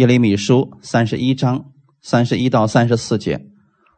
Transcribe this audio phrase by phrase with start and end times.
[0.00, 1.66] 耶利米书三十一章
[2.00, 3.38] 三十一到三十四节。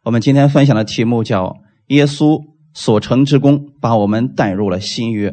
[0.03, 2.43] 我们今天分享的题目叫“耶稣
[2.75, 5.33] 所成之功，把我们带入了新约”。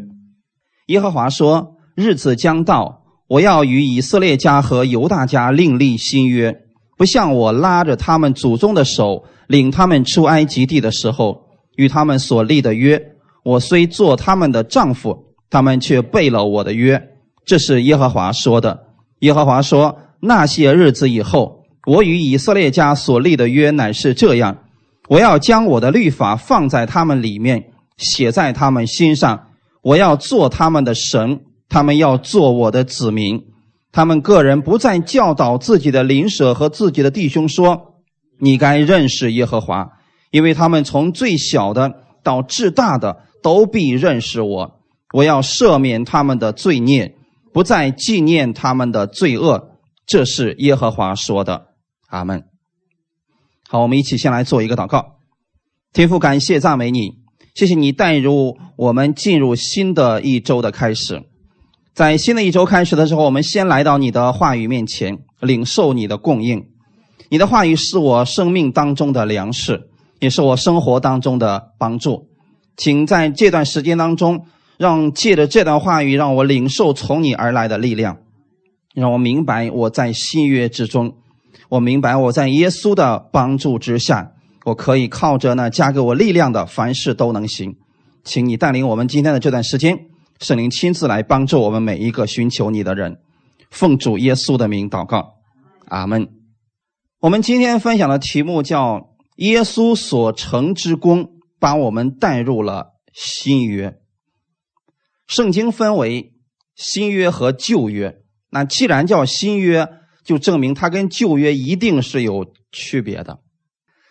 [0.86, 6.56] 耶和华说：“日子将到，我要与以色列家和犹大家另立新约，
[7.00, 11.48] 不像我拉着他们祖宗的手，领他们出埃及地的时候，
[11.78, 13.14] 与他们所立的约。
[13.44, 17.10] 我虽做他们的丈夫，他们却背了我的约。”
[17.44, 18.86] 这是耶和华说的。
[19.22, 24.58] 耶和华说：“那些日子以后，我与以色列家所立的约乃是这样：
[25.08, 29.48] 我要将我的律法放在他们里面，写在他们心上。
[29.82, 33.46] 我要做他们的神，他们要做我的子民。
[33.92, 37.96] 他们个人不再教导自己的邻舍和自己的弟兄说
[38.40, 39.90] ：‘你该认识耶和华’，
[40.32, 44.80] 因为他们从最小的到至大的都必认识我。
[45.14, 47.16] 我要赦免他们的罪孽。”
[47.52, 49.69] 不再纪念他们的罪恶，
[50.10, 51.68] 这是耶和华说的。
[52.08, 52.46] 阿门。
[53.68, 55.20] 好，我们一起先来做一个祷告。
[55.94, 57.20] 天父，感谢赞美你，
[57.54, 61.22] 谢谢你带入我们进入新的一周的开始。
[61.94, 66.66] 在新的一周开始的时候，我们先来到你的话语面前，领受你的供应。
[67.30, 72.28] 你的话语是我生命当中的粮食，也是我生活当中的帮助。
[72.76, 74.48] 请在这段时间当中。
[74.80, 78.20] 让借着这段话语，让我领受从你而来的力量，
[79.00, 81.16] 让我明白我在新约之中，
[81.70, 84.34] 我明白我在耶稣的帮助之下，
[84.66, 87.78] 我可以靠着那加给我力量的，凡事都能行。
[88.24, 90.08] 请你带领我们今天的这段时间，
[90.42, 93.20] 圣灵亲自来帮助我们每一个寻求你的人。
[93.72, 95.36] 奉主耶稣的名祷告，
[95.86, 96.28] 阿门。
[97.22, 103.98] 我们今天分享的题目叫“耶稣所成之功”，把我们带入了新约。
[105.28, 106.34] 圣经分为
[106.76, 108.18] 新约和旧约，
[108.50, 109.88] 那既然叫新约，
[110.24, 113.40] 就证明它跟旧约一定是有区别的。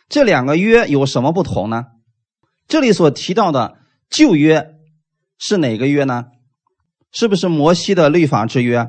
[0.09, 1.85] 这两个约有什么不同呢？
[2.67, 3.79] 这里所提到的
[4.09, 4.75] 旧约
[5.39, 6.27] 是哪个约呢？
[7.13, 8.89] 是不是摩西的律法之约？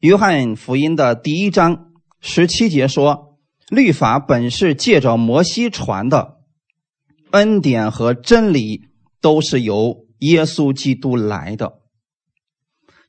[0.00, 3.38] 约翰福音的第一章十七节说
[3.70, 6.36] ：“律法本是借着摩西传的，
[7.30, 8.82] 恩典和真理
[9.20, 11.74] 都是由。”耶稣基督来的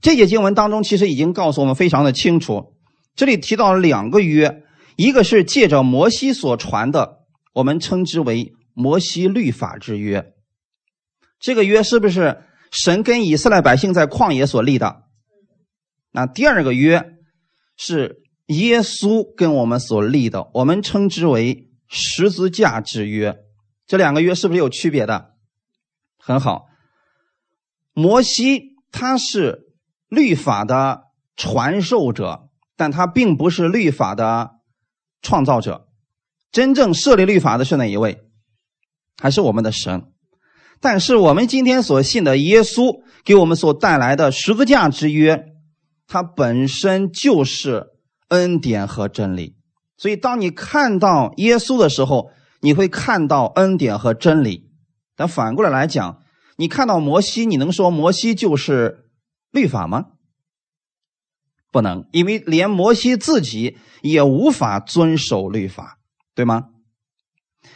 [0.01, 2.75] 这节经文当中，其实已经告诉我们非常的清楚。
[3.15, 4.63] 这里提到了两个约，
[4.95, 7.19] 一个是借着摩西所传的，
[7.53, 10.33] 我们称之为摩西律法之约。
[11.39, 15.03] 这个约是不是神跟以色列百姓在旷野所立的？
[16.11, 17.17] 那第二个约
[17.75, 23.37] 是耶稣跟我们所立的，我们称之为十字架之约。
[23.85, 25.33] 这两个约是不是有区别的？
[26.17, 26.65] 很好。
[27.93, 29.66] 摩西他是
[30.09, 31.03] 律法的
[31.35, 34.51] 传授者，但他并不是律法的
[35.21, 35.87] 创造者。
[36.51, 38.21] 真正设立律法的是哪一位？
[39.21, 40.11] 还是我们的神？
[40.79, 45.45] 但是我们今天所信的耶稣给我们所带来的十字架之约，
[46.07, 47.87] 它本身就是
[48.29, 49.55] 恩典和真理。
[49.97, 52.31] 所以，当你看到耶稣的时候，
[52.61, 54.69] 你会看到恩典和真理。
[55.15, 56.21] 但反过来来讲。
[56.59, 59.06] 你看到摩西，你能说摩西就是
[59.57, 60.05] 律法吗？
[61.71, 65.97] 不能，因为连摩西自己也无法遵守律法，
[66.35, 66.69] 对吗？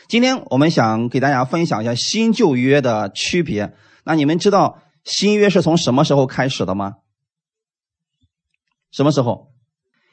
[0.08, 3.74] 今天我们想给大家分享一下新旧约的区别。
[4.04, 6.98] 那你们知道新约是从什么时候开始的吗？
[8.92, 9.52] 什么时候？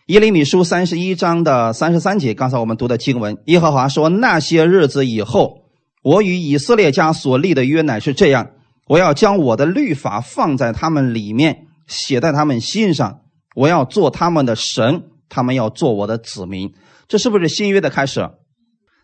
[0.07, 5.65] 耶利米书三十一章的三十三节，刚才我们读的经文，耶和华说：“那些日子以后，
[6.03, 8.53] 我与以色列家所立的约乃是这样。”
[8.89, 13.21] 我要将我的律法放在他们里面，写在他们心上。
[13.55, 16.75] 我要做他们的神，他们要做我的子民。
[17.07, 18.31] 这是不是新约的开始？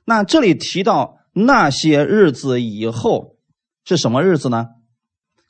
[0.04, 3.36] 那这里提到那些日子以后
[3.84, 4.66] 是什么日子呢？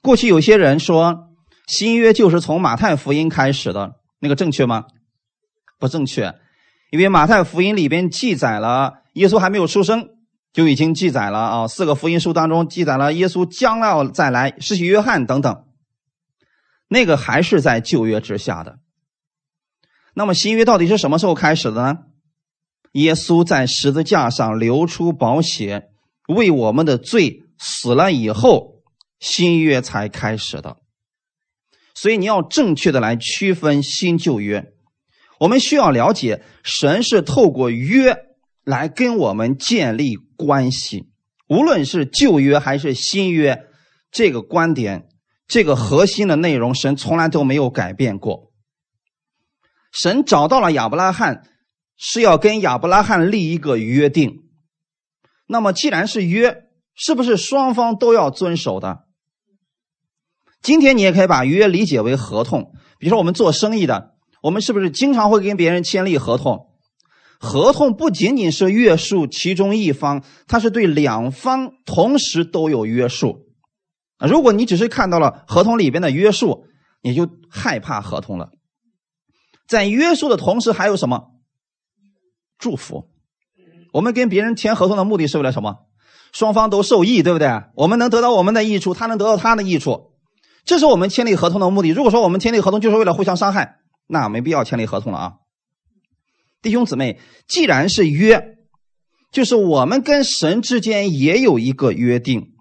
[0.01, 1.29] 过去有些人说
[1.67, 4.85] 新约就是从马太福音开始的，那个正确吗？
[5.79, 6.35] 不正确，
[6.91, 10.09] 因为马太福音里边记载了耶稣还没有出生。
[10.55, 15.65] 就已经记载了啊，四个福音书当中记载了耶稣将要再来，施洗约翰等等，
[16.87, 18.79] 那个还是在旧约之下的。
[20.15, 21.99] 那么新约到底是什么时候开始的呢？
[22.93, 25.89] 耶稣在十字架上流出宝血，
[26.29, 28.85] 为我们的罪死了以后，
[29.19, 30.77] 新约才开始的。
[31.97, 34.73] 所以你要正确的来区分新旧约，
[35.41, 38.17] 我们需要了解神是透过约
[38.65, 40.17] 来跟我们建立。
[40.37, 41.07] 关系，
[41.49, 43.69] 无论是旧约还是新约，
[44.11, 45.07] 这个观点，
[45.47, 48.51] 这个核心的内容，神从来都没有改变过。
[49.93, 51.49] 神找到了亚伯拉罕，
[51.97, 54.43] 是要跟亚伯拉罕立一个约定。
[55.47, 56.65] 那么既然是约，
[56.97, 59.05] 是不是双方都要遵守的？
[60.61, 62.73] 今天你也可以把约理解为合同。
[62.99, 66.74] 比如说我们做生意的，我们是不是经常会跟别人签立合同？
[67.45, 73.47] 合同不仅仅是约束其中一方，它是对两方同时都有约束。
[74.19, 76.65] 如果你只是看到了合同里边的约束，
[77.03, 78.51] 你就害怕合同了。
[79.69, 81.33] 在约束的同时，还有什么？
[82.59, 83.11] 祝福。
[83.93, 85.77] 我们跟别人签合同的目的是为了什么？
[86.33, 87.49] 双方都受益，对不对？
[87.77, 90.13] 我们能得到我们的益处，他能得到他的益处，
[90.65, 91.91] 这是我们签立合同的目的。
[91.91, 93.77] 如果说我们签立合同就是为了互相伤害，
[94.07, 95.33] 那没必要签立合同了啊。
[96.65, 98.57] 弟兄姊妹，既然是约，
[99.31, 102.55] 就是我们跟神之间也有一个约定。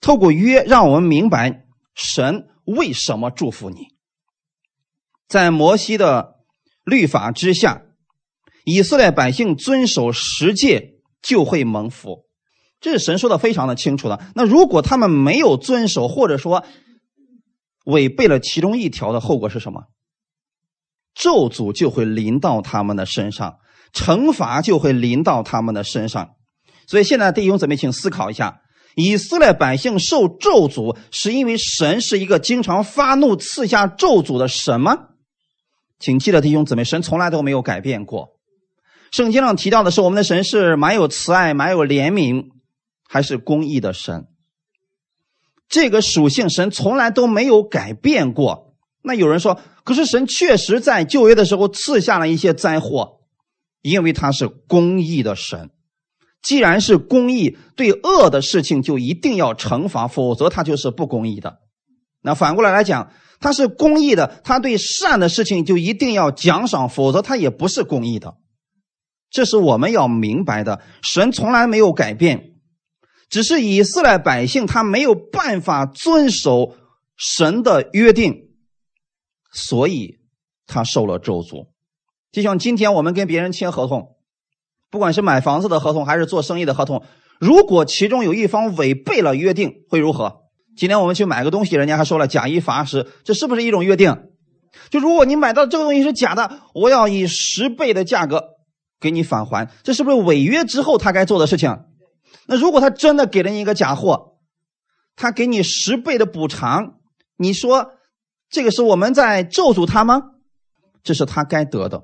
[0.00, 3.88] 透过约，让我们明白神为什么祝福你。
[5.26, 6.36] 在摩西的
[6.84, 7.82] 律法之下，
[8.64, 12.26] 以色列百姓遵守十诫就会蒙福，
[12.80, 14.24] 这是神说的非常的清楚的。
[14.36, 16.64] 那如果他们没有遵守，或者说
[17.84, 19.82] 违背了其中一条的后果是什么？
[21.14, 23.56] 咒诅就会临到他们的身上，
[23.92, 26.30] 惩罚就会临到他们的身上。
[26.86, 28.62] 所以现在弟兄姊妹，请思考一下：
[28.94, 35.08] 以色列百姓受咒诅，是因为神是一个经常发怒赐下咒诅的神吗？
[35.98, 38.30] 请记得，弟兄姊妹，神从来都没有改变过。
[39.10, 42.46] 圣经上提到的是，我们的神是满有慈爱、满有怜悯，
[43.08, 44.26] 还是公义的神？
[45.68, 48.74] 这个属性，神从来都没有改变过。
[49.02, 49.60] 那有人说。
[49.90, 53.22] 可是神确实在旧约的时候赐下了一些灾祸，
[53.82, 55.70] 因为他是公义的神。
[56.40, 61.58] 既然是公义，对恶的事情就一定要惩罚，否则他就是不公义的。
[62.22, 63.10] 那反过来来讲，
[63.40, 68.36] 他是公义的，他对善的事情就一定要奖赏，否则他也不是公义的。
[69.28, 70.80] 这是我们要明白的。
[71.02, 72.52] 神从来没有改变，
[73.28, 76.76] 只是以色列百姓他没有办法遵守
[77.16, 78.49] 神的约定。
[79.52, 80.18] 所以，
[80.66, 81.66] 他受了咒诅。
[82.32, 84.16] 就像今天我们跟别人签合同，
[84.90, 87.02] 不管是买房子的合同还是做生意的合同，
[87.40, 90.42] 如果其中有一方违背了约定，会如何？
[90.76, 94.16] 今天我们去买个东西，人家还说了“假一罚十”，这是不是一种约定？
[94.88, 98.44] 就如果你买到这个东西是假的，我要以十倍的价格
[99.00, 101.76] 给你返还，这是不是违约之后他该做的事情？
[102.46, 104.36] 那如果他真的给了你一个假货，
[105.16, 106.94] 他给你十倍的补偿，
[107.36, 107.90] 你说？
[108.50, 110.22] 这个是我们在咒诅他吗？
[111.02, 112.02] 这是他该得的，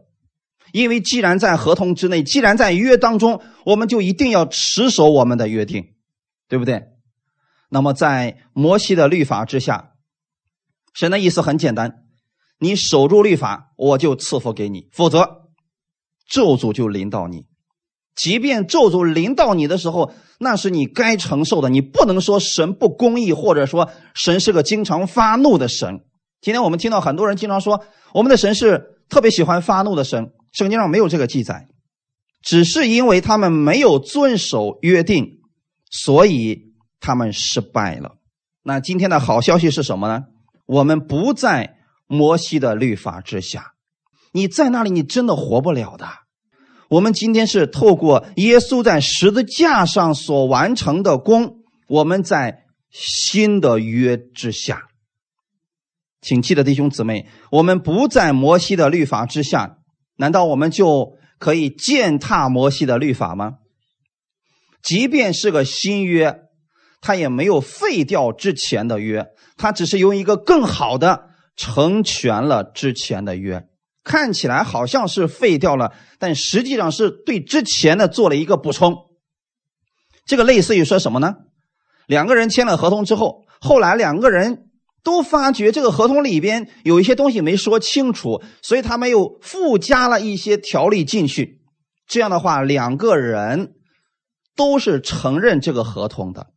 [0.73, 5.95] 因为既然在合同之内，既然在约当中，我们就一定要持守我们的约定，
[6.49, 6.85] 对不对？
[7.69, 9.91] 那么在摩西的律法之下，
[10.95, 12.05] 神的意思很简单：
[12.61, 15.49] 你守住律法，我就赐福给你；否则，
[16.27, 17.45] 咒诅就临到你。
[18.15, 21.69] 即便咒诅临到你的时候，那是你该承受的。
[21.69, 26.01] 你不能说神不公义，或者说神是个经常发怒的神。
[26.47, 27.85] 今天我们听到很多人经常说，
[28.15, 31.67] 我们的神是特别喜欢发怒的神，圣经上没有这个记载，
[32.41, 35.41] 只是因为他们没有遵守约定，
[35.91, 38.19] 所以他们失败了。
[38.63, 40.23] 那今天的好消息是什么呢？
[40.67, 43.73] 我们不在摩西的律法之下，
[44.31, 46.07] 你在那里，你真的活不了的。
[46.89, 51.57] 我们今天是透过耶稣在十字架上所完成的功，
[51.89, 52.61] 我们在
[52.93, 54.83] 新的约之下。
[56.27, 59.77] 请记得，弟兄姊妹，我们不在摩西的律法之下，
[60.17, 63.59] 难道我们就可以践踏摩西的律法吗？
[64.83, 66.41] 即便是个新约，
[67.01, 73.65] 他也没有废掉之前的约，他只是用一个更好的成全了之前的约。
[74.03, 78.97] 看起来好像是废掉了，但实际上是对之前的做了一个补充。
[80.25, 81.37] 这个类似于说什么呢？
[82.09, 84.65] 两个人签了合同之后，后来两个人。
[85.07, 91.61] 都发觉这个合同里边有一些东西没说清楚，所以他们又附加了一些条例进去。
[92.09, 93.75] 这样的话，两个人
[94.57, 96.49] 都是承认这个合同的。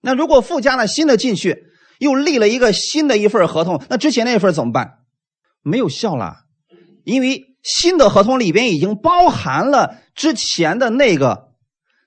[0.00, 1.64] 那如果附加了新的进去，
[1.98, 5.00] 又立了一个新的一份合同，那之前那份怎么办？
[5.60, 6.44] 没有效了，
[7.04, 11.48] 因为新的合同里边已经包含了之前的那个，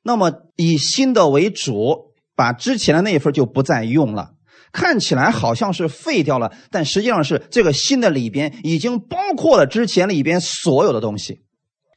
[0.02, 4.32] 那么以新的为主，把之前的那份就不再用了。
[4.72, 11.42] 看起来好像是废掉了，但实际上是这个新的里边已经包括了之前里边所有的东西，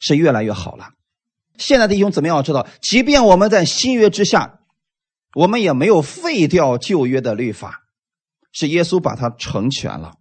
[0.01, 0.89] 是越来越好了。
[1.57, 2.67] 现在弟兄怎么样知道？
[2.83, 4.59] 即便我们在新约之下，
[5.35, 7.83] 我们也没有废掉旧约的律法，
[8.53, 10.15] 是耶稣把它成全了。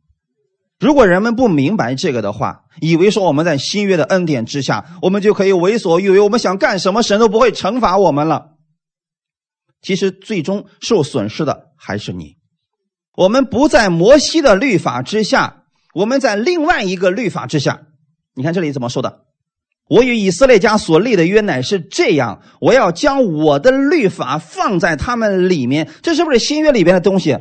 [0.79, 8.51] 如果人们不明白这个的话，以为说我们在新约的恩典之下，我们就可以为所欲为，我们想干什么，神都不会惩罚我们了。
[9.81, 12.37] 其实最终受损失的还是你。
[13.15, 17.87] 我们不在摩西的律法之下，我们在另外一个律法之下。
[18.33, 19.25] 你看这里怎么说的？
[19.87, 25.91] 我与以色列家所立的约乃是这样：我要将我的律法放在他们里面。
[26.01, 27.37] 这是不是新约里边的东西？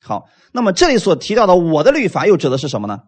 [0.00, 0.28] 好。
[0.52, 3.02] 那么这里所提到的我的律法又指的是什么呢？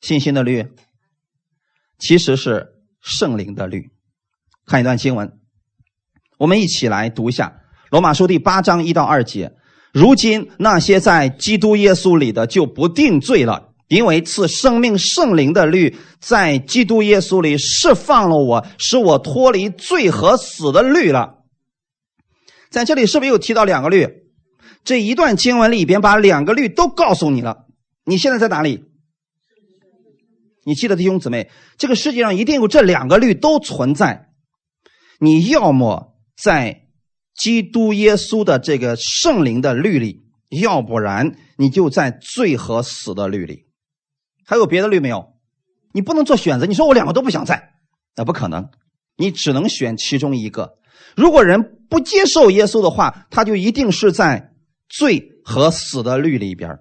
[0.00, 0.68] 信心的律，
[1.98, 2.68] 其实是
[3.00, 3.90] 圣灵的律。
[4.66, 5.40] 看一段经文，
[6.38, 7.48] 我们一起来读一下
[7.90, 9.52] 《罗马书》第八章一到二节。
[9.92, 21.40] 如今那些在基督耶稣里的就不定罪了，因为赐生命圣灵的律在基督耶稣里释放了我，使我脱离罪和死的律了。
[22.70, 24.08] 在这里是不是又提到两个律？
[24.82, 27.66] 这一段经文里边把两个律都告诉你了。
[28.04, 28.84] 你现在在哪里？
[30.64, 34.30] 你记得弟兄姊妹，这个世界上一定有这两个律都存在。
[35.18, 36.88] 你要么在
[37.34, 43.66] 基督耶稣的这个圣灵的律里，要不然你就在罪和死的律里。
[44.44, 45.34] 还有别的律没有？
[45.92, 46.66] 你不能做选择。
[46.66, 47.74] 你说我两个都不想在，
[48.16, 48.70] 那不可能。
[49.16, 50.78] 你只能选其中一个。
[51.16, 54.52] 如果人不接受耶稣的话，他就一定是在
[54.88, 56.78] 罪和死的律里边，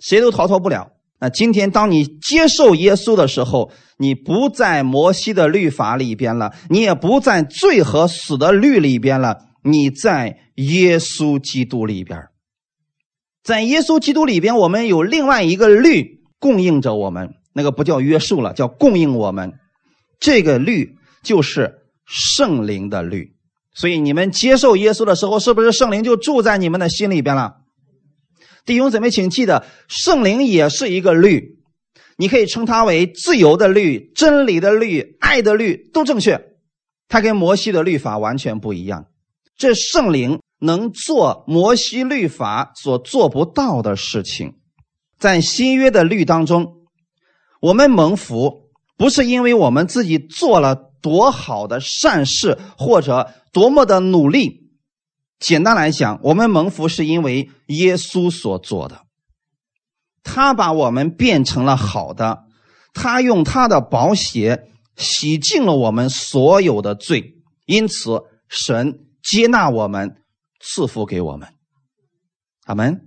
[0.00, 0.92] 谁都逃脱不了。
[1.20, 12.28] 那今天当你接受耶稣的时候，你不在摩西的律法里边了，你也不在罪和死的律里边了，你在耶稣基督里边。
[13.42, 19.54] 在耶稣基督里边，我们有另外一个律供应着我们，那个不叫约束了，叫供应我们。
[20.20, 23.32] 这个律就是圣灵的律。
[23.74, 27.54] 所以你们接受耶稣的时候，是不是圣灵就住在你们的心里边了？
[28.68, 31.58] 弟兄姊妹，请记得，圣灵也是一个律，
[32.18, 36.38] 你可以称它为自由的律、真理的律、爱的律，都正确。
[37.08, 39.06] 它跟摩西的律法完全不一样。
[39.56, 44.52] 这圣灵能做摩西律法所做不到的事情。
[45.18, 46.82] 在新约的律当中，
[47.62, 50.84] 我们蒙福不是因为我们自己做了。
[51.00, 54.57] 多好的善事，或者多么的努力。
[55.38, 59.02] 简单来讲，我们蒙福是因为耶稣所做的，
[60.22, 62.44] 他把我们变成了好的，
[62.92, 67.34] 他用他的宝血洗净了我们所有的罪，
[67.66, 70.16] 因此神接纳我们，
[70.60, 71.48] 赐福给我们。
[72.64, 73.00] 阿门。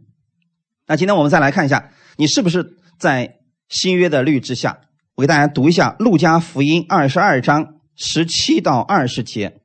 [0.88, 3.36] 那今天我们再来看一下，你是不是在
[3.68, 4.80] 新约的律之下？
[5.16, 7.76] 我给大家读一下《路加福音》二十二章。
[8.04, 9.61] 十七到二十节，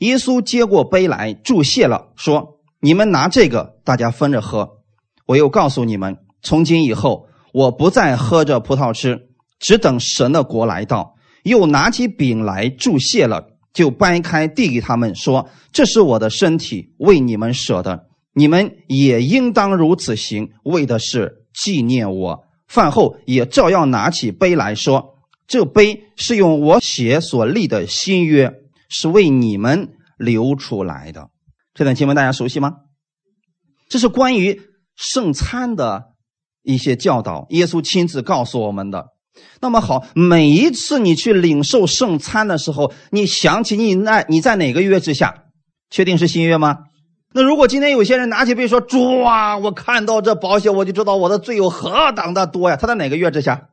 [0.00, 4.78] 耶稣接过杯来注谢了，说：“你们拿这个，大家分着喝。
[5.26, 9.28] 我又告诉你们，从今以后，我不再喝着葡萄汁，
[9.58, 11.14] 只等神的国来到。”
[11.44, 25.14] 又拿起饼来注谢了，就掰开递给他们，说：“这是我的身体，为你们舍的，你们也应当如此行，为的是纪念我。”饭后也照样拿起杯来说。
[25.48, 28.54] 这杯是用我血所立的新约，
[28.90, 31.30] 是为你们流出来的。
[31.72, 32.72] 这段经文大家熟悉吗？
[33.88, 34.60] 这是关于
[34.96, 36.10] 圣餐的
[36.62, 39.06] 一些教导，耶稣亲自告诉我们的。
[39.60, 45.44] 那么好，每一次你去领受圣餐的时候，你想起你那你在哪个约之下？
[45.88, 46.80] 确定是新约吗？
[47.32, 53.68] 那如果今天有些人拿起杯说：“主啊，我看到这宝血，我就知道我的罪有何等的多呀！”他在哪个月之下？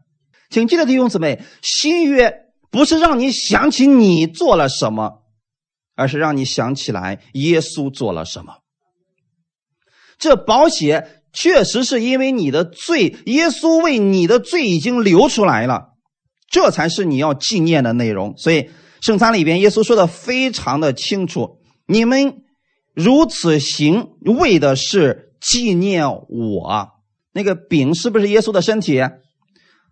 [0.50, 2.34] 请记得弟兄姊妹，新约
[2.70, 5.24] 不是让你想起你做了什么，
[5.96, 8.58] 而是让你想起来耶稣做了什么。
[10.20, 15.94] 这宝血确实是因为你的罪，耶稣为你的罪已经流出来了，
[16.50, 18.36] 这才是你要纪念的内容。
[18.38, 18.70] 所以
[19.02, 22.44] 圣餐里边，耶稣说的非常的清楚：你们
[22.96, 26.90] 如此行，为的是纪念我。
[27.32, 29.04] 那个饼是不是耶稣的身体？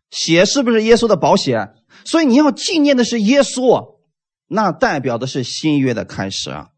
[0.09, 1.69] 血是不是耶稣的宝血？
[2.03, 3.99] 所以你要纪念的是耶稣，
[4.47, 6.69] 那代表的是新约的开始啊。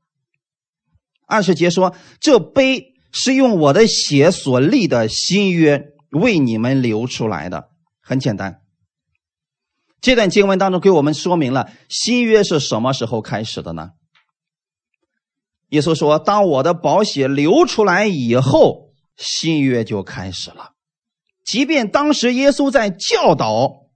[1.26, 7.70] 二十节说：“这杯是用我的血所立的新约，为你们流出来的。”
[8.00, 8.62] 很简单，
[10.00, 13.92] 这段经文当中给我们说明了新约是什么时候开始的呢？
[15.70, 20.72] 耶稣说：“当我的宝血流出来以后，新约就开始了。”
[21.44, 23.87] 即便当时耶稣在教导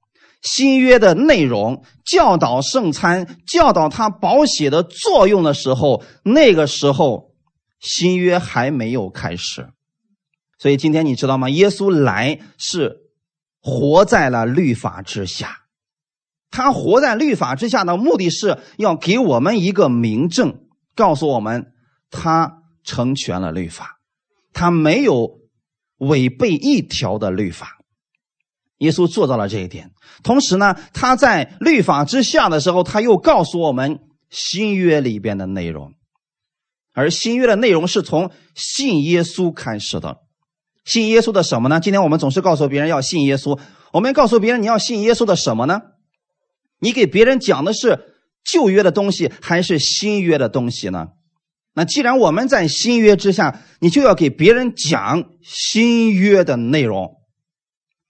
[0.41, 7.31] 新约的内容、教导圣餐、教导他保血的作用的时候，那个时候
[7.79, 9.69] 新约还没有开始。
[10.57, 11.49] 所以今天你知道吗？
[11.49, 12.97] 耶稣来是
[13.61, 15.57] 活在了律法之下，
[16.49, 21.73] 他活在律法之下的目的是要给我们一个明证，告诉我们
[22.09, 23.99] 他成全了律法，
[24.53, 25.39] 他没有
[25.97, 27.80] 违背一条的律法。
[28.81, 29.89] 耶稣做到了这一点。
[30.21, 35.93] 同时呢，他在律法之下的时候，他又告诉我们新约里边的内容，
[36.93, 40.17] 而新约的内容是从信耶稣开始的。
[40.83, 41.79] 信耶稣的什么呢？
[41.79, 43.59] 今天我们总是告诉别人要信耶稣，
[43.93, 45.81] 我们告诉别人你要信耶稣的什么呢？
[46.79, 47.99] 你给别人讲的是
[48.43, 51.09] 旧约的东西还是新约的东西呢？
[51.73, 57.20] 那既然我们在新约之下，你就要给别人讲新约的内容，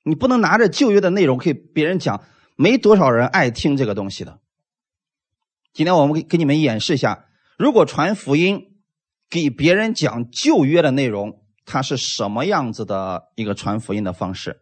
[0.03, 2.23] 你不能拿着旧约的内容给别人讲，
[2.55, 4.39] 没多少人爱听这个东西的。
[5.73, 7.25] 今天我们给给你们演示一下，
[7.57, 8.77] 如果传福音
[9.29, 11.39] 给别人讲旧约的内容。
[11.63, 14.61] 它是什么样子的一个传福音的方式？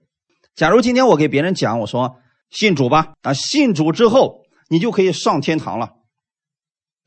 [0.53, 2.17] 假如今天我给别人讲，我说
[2.51, 5.95] 信主吧，啊，信主之后你就可以上天堂了。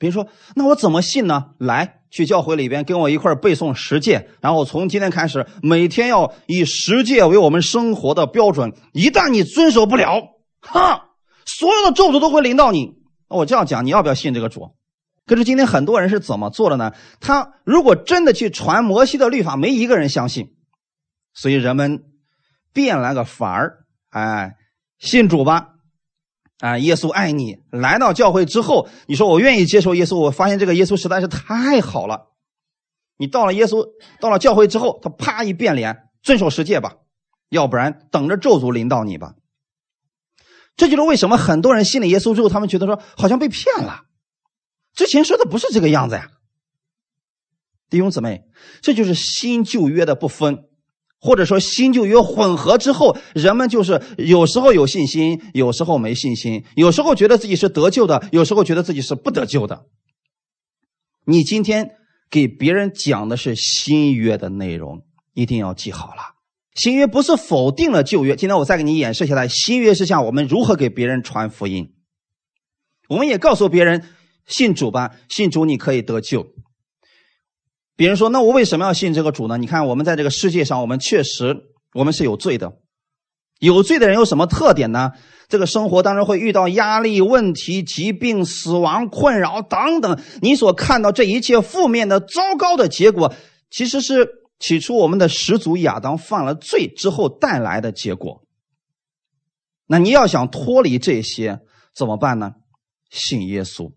[0.02, 1.50] 比如说，那我怎么信呢？
[1.59, 8.73] 来，去教会里边跟我一块背诵十诫，然后从今天开始每天要以十诫为我们生活的标准。
[8.92, 10.21] 一旦你遵守不了，
[10.61, 11.11] 哈，
[11.47, 12.97] 所有的咒诅都会临到你。
[13.28, 14.75] 我这样讲，你要不要信这个主？
[15.25, 16.92] 可是今天很多人是怎么做的呢？
[17.21, 20.49] 他如果真的去传摩西的律法，没一个人相信，
[21.32, 22.02] 所以人们
[22.73, 24.56] 变了个法儿，哎，
[24.99, 25.68] 信主吧，
[26.62, 27.57] 啊，耶稣爱你。
[27.73, 32.31] 来到教会之后，你说我愿意接受耶稣，我发现这个耶稣实在是太好了。
[33.16, 33.85] 你到了耶稣，
[34.21, 36.95] 到了教会之后，他啪一变脸，遵守十诫吧，
[37.49, 39.35] 要不然等着咒诅临到你吧。
[40.76, 44.04] 这就是为什么很多人信了耶稣之后，他们觉得说好像被骗了。
[44.95, 46.31] 之前说的不是这个样子呀，
[47.90, 48.45] 弟兄姊妹，
[48.83, 50.69] 这就是新旧约的不分，
[51.23, 59.87] 或者说新旧约混合之后，人们就是有时候有信心，有时候没信心，有时候觉得自己是得救的，有时候觉得自己是不得救的。
[61.25, 61.93] 你今天
[62.28, 66.35] 给别人讲的是新约的内容，一定要记好了。
[66.75, 71.95] 新约不是否定了旧约，今天我再给你演示一下，来新约之下，我们如何给别人传福音。
[73.08, 74.04] 我们也告诉别人。
[74.45, 76.49] 信主吧，信主你可以得救。
[78.02, 81.56] 别人说：“那我为什么要信这个主呢？”你看，我们在这个世界上，我们确实
[81.95, 82.73] 我们是有罪的。
[83.60, 85.12] 有罪的人有什么特点呢？
[85.47, 90.19] 这个生活当中会遇到压力、问题、疾病、死亡、困扰等等。
[90.41, 93.32] 你所看到这一切负面的、糟糕的结果，
[93.71, 98.43] 其实是起初我们的始祖亚当犯了罪之后带来的结果。
[99.86, 101.60] 那你要想脱离这些，
[101.95, 102.54] 怎么办呢？
[103.10, 103.93] 信耶稣。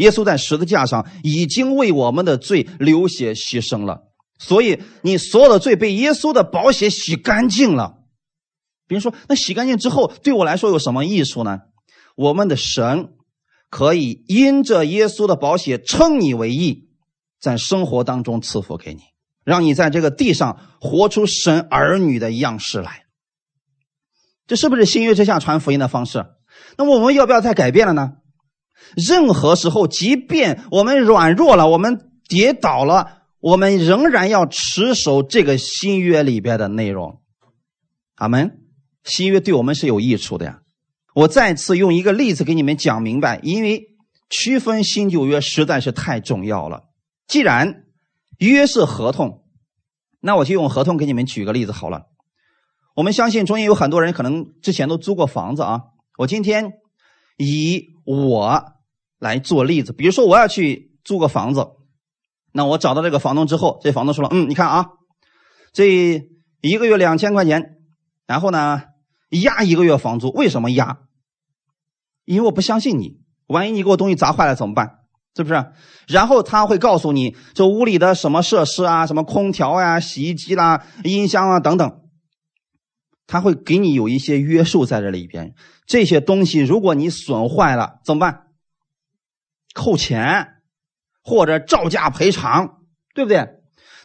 [0.00, 4.02] 耶稣在十字架上已经为我们的罪流血牺牲了，
[4.38, 7.98] 所以你所有的罪被耶稣的宝血洗干净了。
[8.88, 11.60] 比如说，那洗干净之后对我来说有什么益处呢？
[12.16, 13.10] 我们的神
[13.68, 16.88] 可以因着耶稣的宝血称你为义，
[17.38, 19.02] 在生活当中赐福给你，
[19.44, 23.04] 让你在这个地上活出神儿女的样式来。
[24.46, 26.26] 这是不是新约之下传福音的方式？
[26.76, 28.14] 那么我们要不要再改变了呢？
[28.96, 37.20] 任何时候，即便我们软弱了，我们跌倒了，我们仍然要持守这个新约里边的内容。
[38.16, 38.58] 阿门。
[39.02, 40.60] 新约对我们是有益处的呀。
[41.14, 43.96] 我再次用一个例子给你们讲明白，因为
[44.28, 46.84] 区分新旧约实在是太重要了。
[47.26, 47.84] 既然
[48.38, 49.44] 约是合同，
[50.20, 52.08] 那我就用合同给你们举个例子好了。
[52.94, 55.80] 我们相信中间有很多人可能之前都租过房子啊。
[56.18, 56.72] 我今天
[57.38, 58.62] 以我。
[59.20, 61.64] 来做例子，比如说我要去租个房子，
[62.52, 64.88] 那我找到这个房东之后，这房东说了，嗯，你看啊，
[65.72, 66.24] 这
[66.62, 67.76] 一个月两千块钱，
[68.26, 68.82] 然后呢
[69.28, 70.98] 压一个月房租，为什么压？
[72.24, 74.96] 因为我不相信你，万一你给我东西砸坏了怎么办？
[75.36, 75.64] 是不是？
[76.08, 82.00] 然后他会告诉你，这屋里的什么设施啊，什么空调呀、洗衣机啦、音箱啊等等，
[83.28, 85.54] 他会给你有一些约束在这里边。
[85.86, 88.49] 这些东西如果你损坏了怎么办？
[89.74, 90.48] 扣钱，
[91.22, 92.78] 或者照价赔偿，
[93.14, 93.48] 对不对？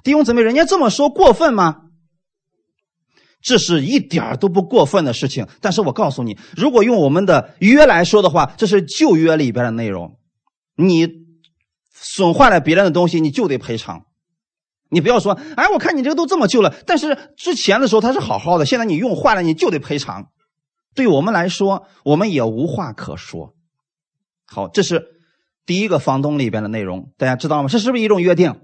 [0.03, 1.81] 弟兄姊妹，人家这么说过分吗？
[3.41, 5.47] 这是一点都不过分的事情。
[5.61, 10.19] 但是我告诉你，如果用我们的约来说的话，这是旧约里边的内容。
[10.75, 11.07] 你
[11.93, 14.05] 损坏了别人的东西，你就得赔偿。
[14.89, 20.29] 你不要说，哎，我看你这个都这么旧了，但是之前的时候它是好好的，现在你用坏了，你就得赔偿。
[20.93, 23.55] 对我们来说，我们也无话可说。
[24.45, 25.14] 好，这是。
[25.65, 27.69] 第一个房东里边的内容，大家知道吗？
[27.69, 28.55] 这是不是一种约定？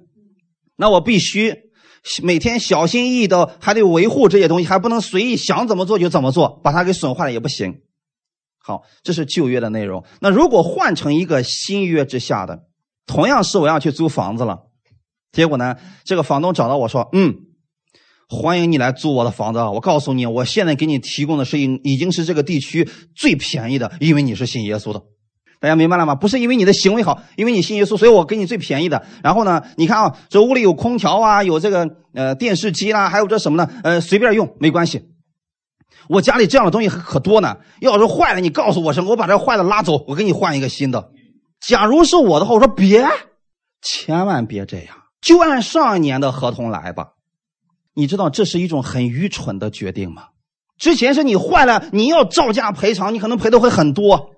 [0.76, 1.56] 那我必须
[2.24, 7.82] 每天小心翼翼的，还得维护这些东西，还不能随意想怎么做就怎么做，把它给损坏了也不行。
[8.64, 10.04] 好，这是旧约的内容。
[10.20, 12.64] 那如果换成一个新约之下的，
[13.08, 14.60] 同样是我要去租房子了，
[15.32, 17.36] 结果呢，这个房东找到我说：“嗯，
[18.30, 19.72] 欢迎你来租我的房子啊。
[19.72, 25.02] 我告诉你，我现在给你提供的是已已经是这个地区最便宜的，因为你是信耶稣的。
[25.62, 26.16] 大家明白了吗？
[26.16, 29.06] 不是因为你的行为好，因为你信耶稣，所以我给你最便宜的。
[29.24, 33.72] 然后呢，你看啊，这屋里有空调啊，有这个呃电视机啦，还有这什么呢？
[33.84, 35.06] 呃，随便用没关系。
[36.10, 37.58] 我家里这样的东西可多呢。
[37.80, 41.12] 要是坏了，你告诉我声，我把这坏的拉走，我给你换一个新的。
[41.60, 43.06] 假如是我的话，我说别，
[43.84, 47.10] 千万别这样，就按上一年的合同来吧。
[47.94, 50.24] 你知道这是一种很愚蠢的决定吗？
[50.80, 54.32] 之前是你坏了，你要照价赔偿，你可能赔的会很多。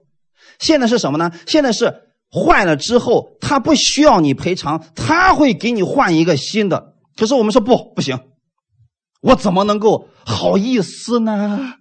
[0.60, 1.32] 现在是什么呢？
[1.48, 1.94] 现在是
[2.32, 6.96] 坏了之后，他不需要你赔偿，他会给你换一个新的。
[7.16, 8.20] 可是我们说不，不行，
[9.22, 11.76] 我怎么能够好意思呢？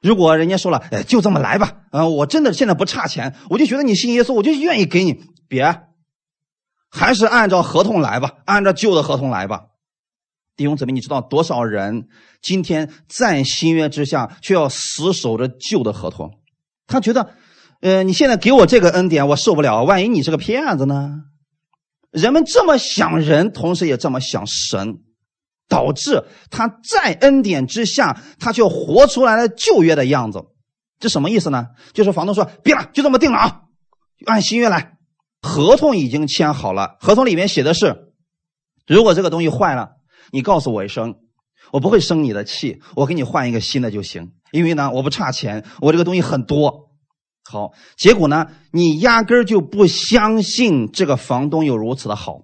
[0.00, 5.24] 如果人家说了，哎，就这么来吧，啊，我真的现在不差钱，我就觉得你信耶稣，我就愿意给你。
[5.48, 5.82] 别，
[6.88, 9.64] 还是按照合同来吧，按照旧的合同来吧。
[10.56, 12.06] 弟兄姊妹，你知道多少人
[12.40, 16.30] 今天在新约之下，却要死守着旧的合同？
[16.86, 17.34] 他觉得。
[17.80, 19.84] 呃，你现在给我这个恩典，我受不了。
[19.84, 21.22] 万一你是个骗子呢？
[22.10, 24.98] 人们这么想人，同时也这么想神，
[25.66, 30.44] 导致他在恩典之下，他就活出来了旧约的样子。
[30.98, 31.68] 这什么意思呢？
[31.94, 33.60] 就是房东说：“别了，就这么定了啊，
[34.26, 34.98] 按新约来。
[35.40, 38.12] 合同已经签好了，合同里面写的是，
[38.86, 39.92] 如果这个东西坏了，
[40.32, 41.14] 你告诉我一声，
[41.72, 44.32] 我不会生你的气，我给你换一个新的就行。
[44.52, 46.88] 因为呢，我不差钱，我这个东西很多。”
[47.50, 48.46] 好，结果呢？
[48.70, 52.42] 你压根儿就不相信这个房东有如此的好。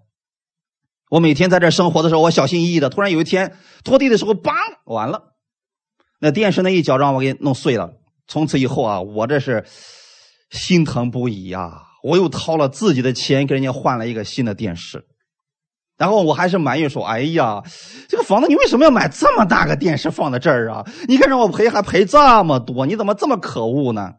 [1.11, 2.91] 我每天在这生活的时候，我小心翼翼的。
[2.91, 4.51] 突然有一天拖地的时候，梆，
[4.85, 5.35] 完了，
[6.19, 7.93] 那电视那一脚让我给弄碎了。
[8.27, 9.65] 从此以后啊，我这是
[10.51, 11.83] 心疼不已呀！
[12.03, 15.07] 我又掏了自己的钱给人家换了一个新的电视，
[15.97, 17.63] 然后我还是埋怨说：“哎呀，
[18.09, 20.85] 这个房子你为什么要买这么大个电视放在这儿啊？
[21.07, 24.15] 你看让我赔还赔这么多，你怎么这么可恶呢？”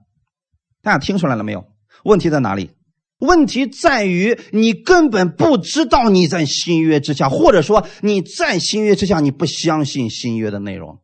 [0.82, 1.66] 大家听出来了没有？
[2.04, 2.72] 问题在哪里？
[3.20, 11.00] 问题在于你根本不知道你在新约之下，或者说你在新约之下，你不相信新约的内容，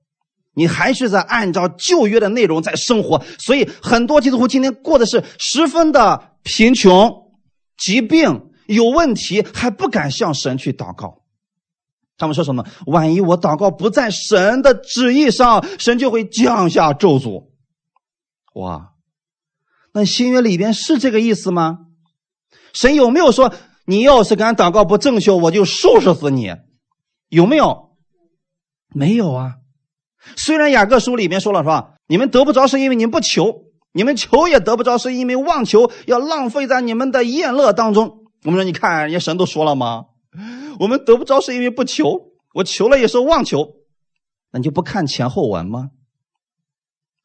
[0.53, 3.23] 你还是在按照旧约的内容在生活。
[3.39, 7.11] 所以很多基督徒今天过的是十分的贫穷、
[7.77, 11.23] 疾病、有问题，还不敢向神去祷告。
[12.15, 12.63] 他们说什么？
[12.85, 17.47] 万一我祷告不在神的旨意上，神就会降下咒诅。
[18.53, 18.92] 哇！
[19.93, 21.79] 那新约里边是这个意思吗？
[22.73, 23.53] 神有没有说
[23.85, 26.51] 你要是敢祷告不正确，我就收拾死你？
[27.29, 27.91] 有没有？
[28.93, 29.55] 没有啊。
[30.35, 31.95] 虽然雅各书里面说了是吧？
[32.07, 38.23] 你们得不着是因为你们不求，你们求也得不着是因为妄求，要浪费在你们的宴乐当中。
[38.43, 40.05] 我们说你看人家神都说了吗？
[40.79, 43.75] 我们得不着是因为不求，我求了也是妄求，
[44.51, 45.89] 那你就不看前后文吗？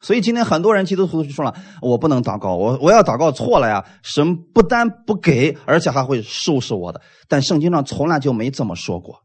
[0.00, 9.24] 所以今天很多人基督徒就说了：“我不能祷告，我我要祷告错了呀，神不但不给，而且还会收拾我的。”但圣经上从来就没这么说过。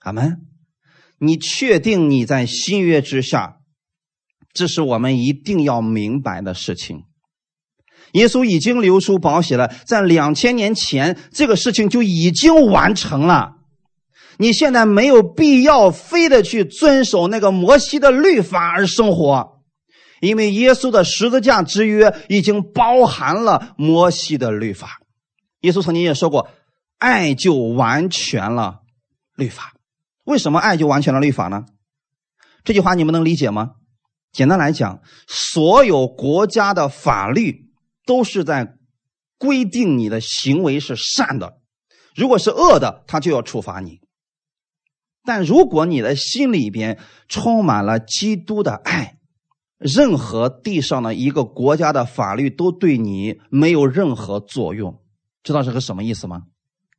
[0.00, 0.38] 阿门。
[1.18, 3.56] 你确定你在新约之下？
[4.52, 7.04] 这是我们一定要明白的事情。
[8.12, 13.55] 耶稣已经流出宝血了，在两千年前，这个事情就已经完成了。
[14.38, 19.62] 你现在没有必要非得去遵守那个摩西的律法而生活，
[20.20, 25.00] 因为耶稣的十字架之约已经包含了摩西的律法。
[25.60, 26.48] 耶稣曾经也说过
[26.98, 28.80] ：“爱就完全了
[29.36, 29.74] 律法。”
[30.24, 31.64] 为什么爱就完全了律法呢？
[32.64, 33.72] 这句话你们能理解吗？
[34.32, 37.70] 简单来讲，所有国家的法律
[38.04, 38.74] 都是在
[39.38, 41.58] 规定你的行为是善的，
[42.14, 44.00] 如果是恶的，他就要处罚你。
[45.26, 49.18] 但如果你的心里边充满了基督的爱，
[49.78, 55.00] 任何地上的一个国家的法律都对你没有任何作用。
[55.42, 56.44] 知道是个什么意思吗？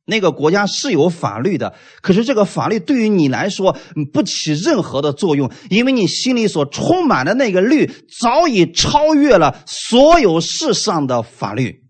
[0.04, 3.76] 那个国家是有法律的，可是这个法律对于你来说
[4.10, 11.82] 不起任何的作用，因为你心里所充满的那个律早已超越了所有世上的法律。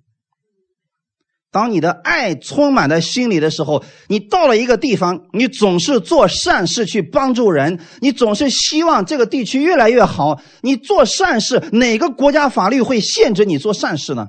[1.58, 10.40] 当你的爱充满在心里的时候，你到了一个地方，你总是做善事去帮助人，你总是希望这个地区越来越好。
[10.60, 14.28] 你做善事，哪个国家法律会限制你做善事呢？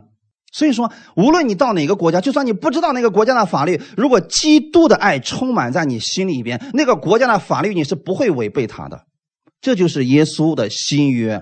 [0.52, 9.04] 所以说，无论你到哪个国家，就算你不知道那个国家的法律，如果基督的爱充满在你心里边，那个国家的法律你是不会违背他的。
[9.62, 11.40] 这就是耶稣的新约，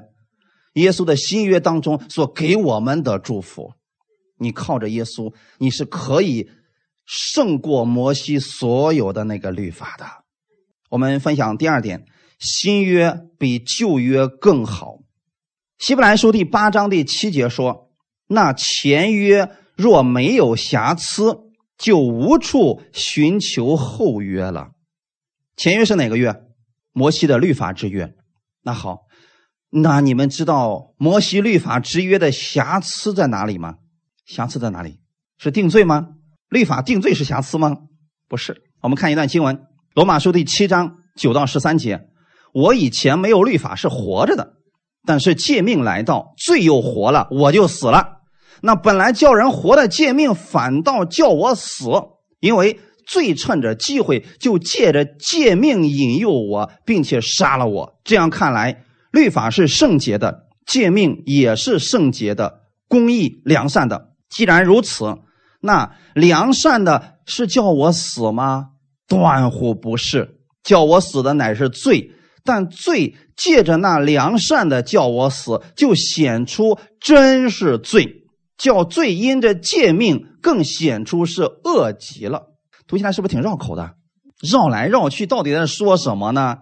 [0.73, 3.71] 耶稣的新约当中所给我们的祝福。
[4.37, 6.49] 你靠着耶稣，你是可以
[7.05, 10.05] 胜过摩西所有的那个律法的。
[10.89, 12.05] 我们分享第二点，
[12.39, 14.99] 新约比旧约更好。
[15.79, 17.85] 希伯来书第八章第七节说。
[18.29, 21.37] 那前约若没有瑕疵，
[21.77, 24.71] 就无处寻求后约了。
[25.55, 26.35] 前约是哪个月？
[26.91, 28.13] 摩西的律法之约。
[28.63, 29.03] 那好，
[29.69, 33.77] 那你们知道摩西律法之约的瑕疵在哪里吗？
[34.27, 34.99] 瑕疵在哪里？
[35.37, 36.09] 是定罪吗？
[36.49, 37.77] 律法定罪是瑕疵吗？
[38.27, 38.61] 不是。
[38.81, 39.61] 我们看一段经文：
[39.95, 42.07] 罗马书第七章九到十三节。
[42.53, 44.55] 我以前没有律法是活着的，
[45.05, 48.17] 但是借命来到，罪又活了，我就死了。
[48.61, 51.85] 那本来叫人活的诫命，反倒叫我死，
[52.41, 57.99] 因为罪趁着机会就借着诫命引诱我，并且杀了我。
[58.03, 64.06] 这样看来，律法是圣洁的，诫命也是圣洁的、公义、良善的。
[64.29, 65.17] 既然如此，
[65.61, 68.69] 那良善的是叫我死吗？
[69.07, 72.11] 断乎不是，叫我死的乃是罪，
[72.43, 78.23] 但罪借着那良善的叫我死，就显出真是罪。
[78.57, 82.47] 叫罪因着诫命更显出是恶极了，
[82.87, 83.93] 读起来是不是挺绕口的？
[84.41, 86.57] 绕来绕去，到底在说什么呢？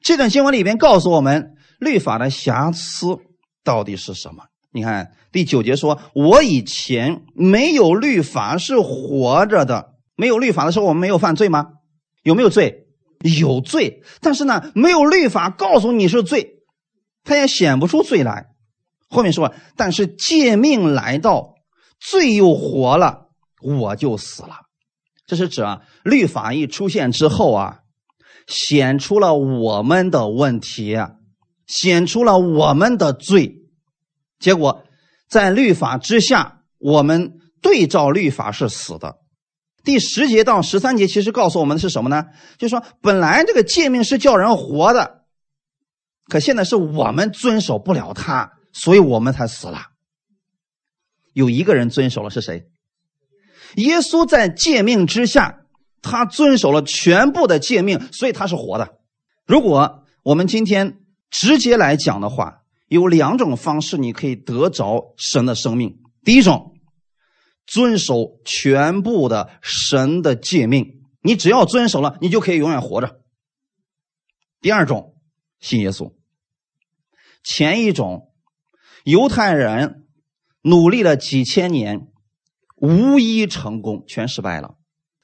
[0.00, 3.16] 这段经文里边告诉我们，律法的瑕疵
[3.64, 4.44] 到底是什么？
[4.70, 11.68] 你看第九节说：“我以前没有律法是活着的，没有律法的时候，我们没有犯罪吗？
[12.22, 12.86] 有没有罪？
[13.40, 14.02] 有罪。
[14.20, 16.60] 但是呢，没有律法告诉你是罪，
[17.24, 18.46] 他也显不出罪来。”
[19.10, 21.54] 后面说，但是借命来到，
[21.98, 23.28] 罪又活了，
[23.62, 24.50] 我就死了。
[25.26, 27.80] 这是指啊，律法一出现之后啊，
[28.46, 30.96] 显出了我们的问题，
[31.66, 33.56] 显出了我们的罪。
[34.38, 34.84] 结果
[35.28, 39.18] 在律法之下，我们对照律法是死的。
[39.84, 42.26] 第十节到十三节其实告诉我们的是什么呢？
[42.58, 45.22] 就是说，本来这个诫命是叫人活的，
[46.28, 48.52] 可现在是我们遵守不了它。
[48.70, 49.86] 所以我们才死了。
[51.32, 52.66] 有一个人遵守了，是谁？
[53.76, 55.62] 耶稣在诫命之下，
[56.00, 58.98] 他遵守了全部的诫命，所以他是活的。
[59.46, 60.98] 如果我们今天
[61.30, 62.58] 直接来讲的话，
[62.88, 66.00] 有两种方式你可以得着神的生命。
[66.24, 66.74] 第一种，
[67.66, 73.20] 遵守全部的神的诫命，你只要遵守了，你就可以永远活着。
[74.60, 75.14] 第二种，
[75.60, 76.12] 信耶稣。
[77.44, 78.24] 前一种。
[79.04, 80.06] 犹太人
[80.60, 82.08] 努力了几千年，
[82.76, 84.74] 无一成功，全失败了。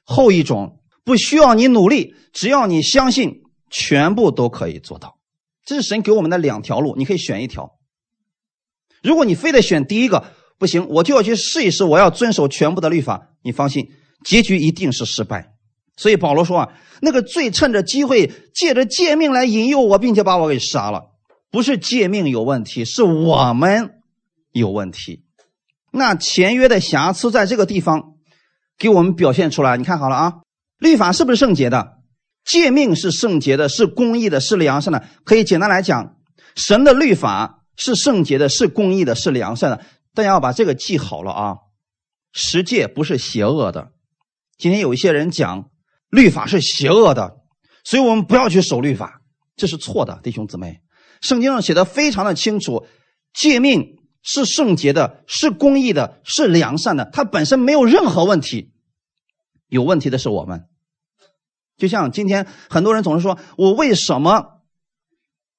[0.05, 5.19] 后一种不需要你努力，只要你相信，全部都可以做到。
[5.65, 7.79] 这是神给我们的两条路，你可以选一条。
[9.03, 10.25] 如果你非得选第一个，
[10.59, 13.29] 不行，我就要去试一试，我要遵守全部的律法。
[13.43, 13.91] 你放心，
[14.25, 15.53] 结局一定是失败。
[15.97, 21.11] 所以保罗说啊，那个罪趁着机会，借着诫命来引诱我，并且把我给杀了。
[21.51, 24.01] 不是诫命有问题，是我们
[24.53, 25.25] 有问题。
[25.93, 28.15] 那前约的瑕疵在这个地方
[28.77, 29.77] 给我们表现出来。
[29.77, 30.33] 你看好了啊，
[30.79, 31.94] 律法是不是圣洁的？
[32.45, 35.05] 诫命是圣洁的，是公义的，是良善的。
[35.25, 36.17] 可以简单来讲，
[36.55, 39.85] 神的律法是圣洁的，是公义的，是良善的。
[40.15, 41.57] 大家要把这个记好了啊。
[42.33, 43.93] 十诫不是邪恶的。
[44.59, 45.71] 今天有一些人讲
[46.11, 47.37] 律法是邪恶的，
[47.83, 49.21] 所以我们不要去守律法，
[49.57, 50.81] 这是错的，弟兄姊妹。
[51.21, 52.87] 圣经上写的非常的清楚，
[53.33, 58.73] 诫命是圣洁的，是公义的，是良善的，它本身没有任何问题。
[59.69, 60.67] 有问题的是我们。
[61.77, 64.61] 就像今天很多人总是说，我为什么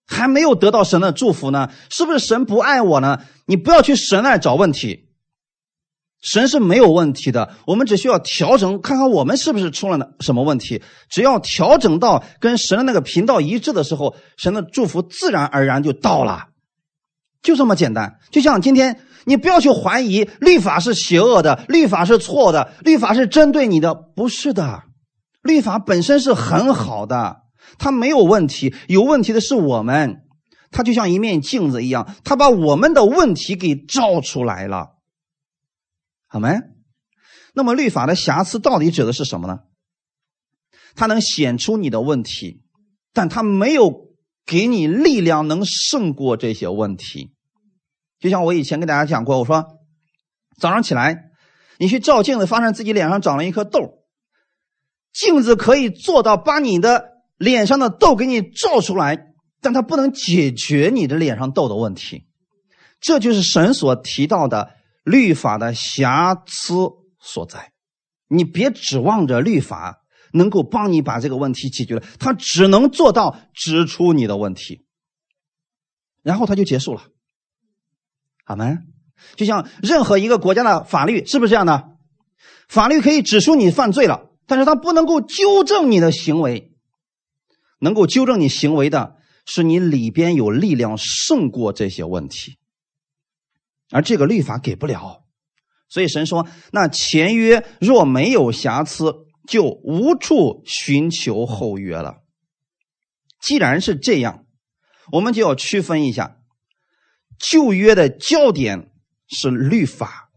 [0.07, 1.69] 还没有得到神的祝福呢？
[1.89, 3.19] 是不是神不爱我呢？
[3.45, 5.03] 你不要去神那找问题。
[6.21, 10.81] 神是没有问题的，我们只需要调整，看看我们是不是出了什么问题。
[11.07, 16.47] 只要调整到跟神的那个频道一致的时候，神的祝福自然而然就到了，
[17.43, 18.19] 就这么简单。
[18.31, 24.81] 就像今天，你不要去怀疑律法是邪恶的，律法是错的，律法是针对你的，不是的。
[25.45, 27.43] 律法本身是很好的，
[27.77, 28.73] 它没有问题。
[28.87, 30.23] 有问题的是我们，
[30.71, 34.95] 它就像一面镜子一样，它把我们的问题给照出来了。
[36.27, 36.49] 好没？
[37.53, 39.59] 那么律法的瑕疵到底指的是什么呢？
[40.95, 42.63] 它能显出你的问题，
[43.13, 44.09] 但它没有
[44.45, 47.33] 给你力量能胜过这些问题。
[48.19, 49.63] 就像我以前跟大家讲过，我说
[50.57, 51.29] 早上起来，
[51.77, 54.04] 你去照镜子，发现自己脸上长了一颗痘，
[55.15, 62.27] 镜子可以做到把你的脸上的痘给你照出来，但它不能解决你的脸上痘的问题。
[62.99, 64.71] 这就是神所提到的
[65.03, 67.71] 律法的瑕疵所在。
[68.27, 70.01] 你别指望着律法
[70.33, 74.85] 能够帮你把这个问题解决了，它只能做到指出你的问题，
[76.23, 77.03] 然后它就结束了。
[78.43, 78.79] 好吗？
[79.37, 81.91] 就像任何一个国家的法律是不是这样的？
[82.67, 86.71] 法律可以指出你犯罪了，但是它不能够纠正你的行为。
[87.79, 92.57] 能够纠正你行为的是你里边有力量胜过这些问题，
[93.91, 95.23] 而这个律法给不了。
[95.87, 102.23] 所以神说：“那前约若没有瑕疵，就无处寻求后约了。”
[103.39, 104.45] 既然是这样，
[105.11, 106.37] 我们就要区分一下，
[107.37, 108.91] 旧约的焦点
[109.27, 110.31] 是律法，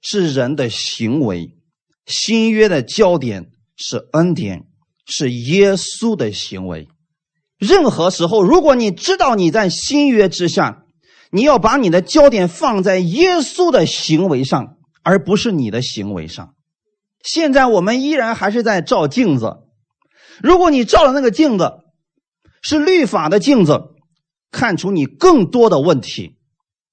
[0.00, 1.57] 是人的行为；
[2.08, 4.64] 新约的焦点是恩典，
[5.06, 6.88] 是耶稣的行为。
[7.56, 10.82] 任何时候，如果你知道你在新约之下，
[11.30, 14.74] 你要把你的焦点放在耶稣的行为上。
[15.04, 16.54] 而不是你的行为上。
[17.24, 19.56] 现在我们依然还是在照镜子。
[20.42, 21.78] 如果你照的那个镜子
[22.60, 23.80] 是律法的镜子，
[24.50, 26.36] 看出你更多的问题，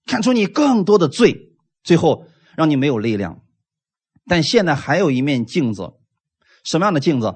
[0.06, 1.50] 看出你更多的罪，
[1.84, 2.24] 最后
[2.56, 3.42] 让你没有力量。
[4.28, 5.94] 但现在还有一面镜子，
[6.64, 7.34] 什么样的镜子？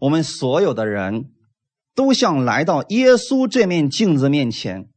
[0.00, 1.30] 我们所有的人
[1.94, 4.88] 都想来到耶稣这面镜子面前。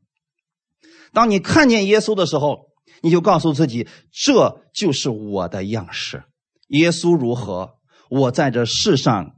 [1.14, 2.68] 当你看见耶稣的时候。
[3.04, 6.24] 你就告诉自己，这就是我的样式。
[6.70, 7.76] 耶稣如何，
[8.10, 9.34] 我在这世上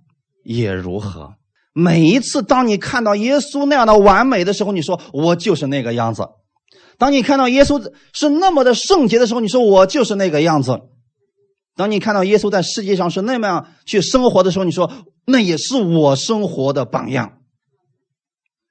[0.45, 1.33] 也如何。
[1.73, 6.23] 每一次，当你看到耶稣那样的完美的时候，你说我就是那个样子；
[6.97, 10.71] 当你看到耶稣是那么的圣洁的时候，你说我就是那个样子；
[11.75, 14.91] 当你看到耶稣在世界上是那么样去生活的时候，你说
[15.25, 17.37] 那也是我生活的榜样。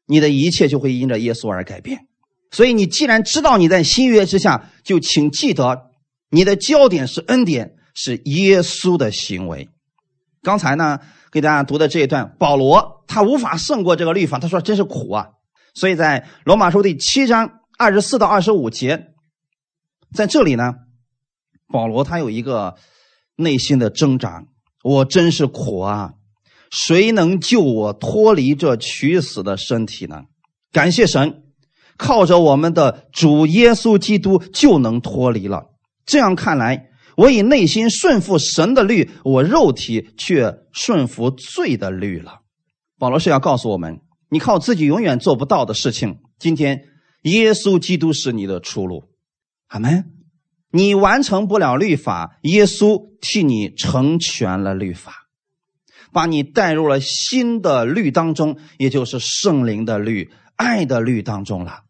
[0.06, 2.06] 你的一切就会因着耶稣而改变。
[2.50, 5.90] 所以，你既然知道你在新约之下，就请记得
[6.30, 9.68] 你的焦点是恩典，是耶稣的行为。
[10.42, 10.98] 刚才呢，
[11.30, 15.28] 给大家读的这一段，保罗他无法胜过这个律法，他说真是苦啊。
[15.74, 19.08] 所以在罗马书第七章二十四到二十五节，
[20.14, 20.72] 在这里呢，
[21.68, 22.74] 保罗他有一个
[23.37, 24.44] 内心的挣扎：
[24.83, 26.14] 我真是苦啊！
[26.70, 30.22] 谁能救我脱离这取死的身体呢？
[30.72, 31.44] 感谢神。
[31.96, 35.66] 靠着我们的主耶稣基督就能脱离了。
[36.07, 42.42] 这样看来，我以内心顺服神的律，我肉体却顺服罪的律了。
[42.98, 44.00] 保罗是要告诉我们：
[44.31, 46.85] 你靠自己永远做不到的事情，今天
[47.22, 49.04] 耶稣基督是你的出路。
[49.66, 50.17] 阿门。
[50.70, 55.14] 你完成不了律法，耶稣替你成全了律法，
[56.12, 61.81] 把你带入了新的律当中，也就是圣灵的律、爱的律当中了。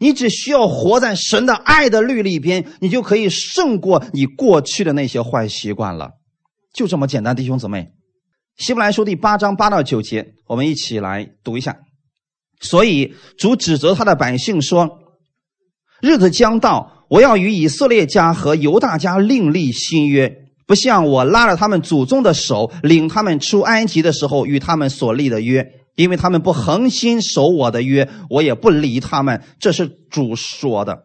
[0.00, 6.10] 你只需要活在神的爱的律里边，你就可以胜过你过去的那些坏习惯了，
[6.74, 7.92] 就这么简单，弟兄姊妹。
[8.56, 11.76] 希伯来书第八章八到九节，我们一起来读一下。
[12.60, 14.98] 所以主指责他的百姓说
[16.00, 25.66] ：“日子将到，我要与以色列家和犹大家另立新约，不像我拉着他们祖宗的手，领他们出埃及的时候与他们所立的约。”
[25.96, 29.42] 因为他们不恒心守我的约，我也不理他们。
[29.58, 31.04] 这是主说的。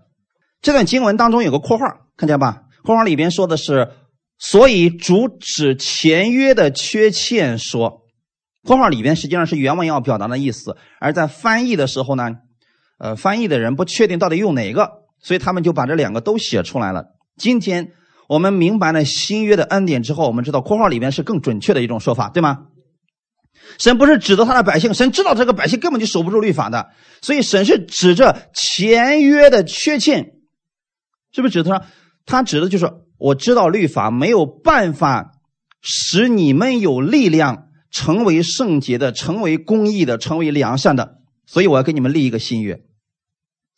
[0.61, 1.85] 这段经文当中有个括号，
[2.17, 2.63] 看见吧？
[2.83, 3.87] 括号里边说的是，
[4.37, 8.01] 所以主指前约的缺欠说。
[8.67, 12.29] 括号里边实际上是原文要表达的意思，而在翻译的时候呢，
[12.99, 14.89] 呃，翻译的人不确定到底用哪个，
[15.21, 17.05] 所以他们就把这两个都写出来了。
[17.37, 17.91] 今天
[18.27, 22.67] 我们明白了新约的恩典之后，我们知道括号里边是更准确的一种说法，对吗？
[23.77, 26.89] 神不是指责他的百姓，神知道这个百姓根本就守不住律法的，
[27.21, 30.33] 所以神是指着前约的缺陷，
[31.31, 31.85] 是不是指他？
[32.25, 35.31] 他指的就是我知道律法没有办法
[35.81, 42.79] 使你们有力量成为圣洁的、成为公义的、成为良善的，所以我要给你们立一个新约。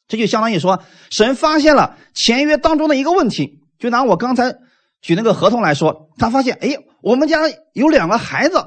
[0.08, 3.62] 这就相当于说，神发现了签约当中的一个问题。
[3.80, 4.56] 就拿我刚才
[5.02, 7.40] 举那个合同来说，他发现，哎，我们家
[7.74, 8.64] 有两个孩子。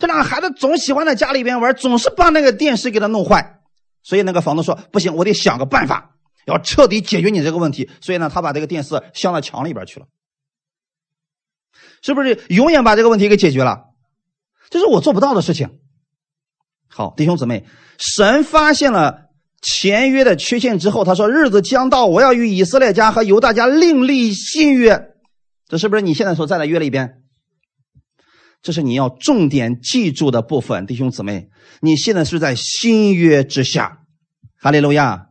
[0.00, 3.60] 这两个孩子总喜欢在家里边玩，总是把那个电视给他弄坏，
[4.02, 6.16] 所以那个房东说：“不行，我得想个办法，
[6.46, 10.06] 要彻底解决你这个问题。”所以呢，他把这个电视镶到墙里边去了，
[12.02, 13.84] 是不是永远把这个问题给解决了？
[14.68, 15.78] 这是我做不到的事情。
[16.88, 17.64] 好，弟兄姊妹，
[17.98, 19.27] 神发现了
[19.60, 25.10] 前约的缺陷之后，他说：“日子将到，我要与以色列家和犹大家另立新约。”
[25.68, 27.14] 这是不是你现在所在的约里边？
[28.62, 31.48] 这是你要重点记住的部分，弟兄姊妹，
[31.80, 33.98] 你现在是在新约之下，
[34.60, 35.26] 哈利路亚！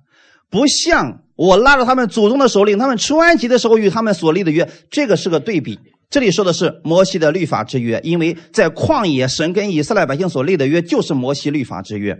[0.49, 5.79] 不像我拉着他们祖宗的首领，他们出埃及的时候与他们所立的约，这个是个对比。
[6.09, 12.17] 这里说的是摩西的律法之约，因为在旷野，神跟以色列百姓所立的约就是摩西律法之约。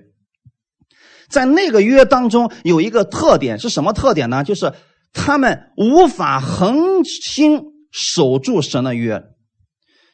[1.30, 4.44] 在那个约当中有一个特点是什么特点呢？
[4.44, 4.74] 就是
[5.14, 9.24] 他们无法恒心守住神的约。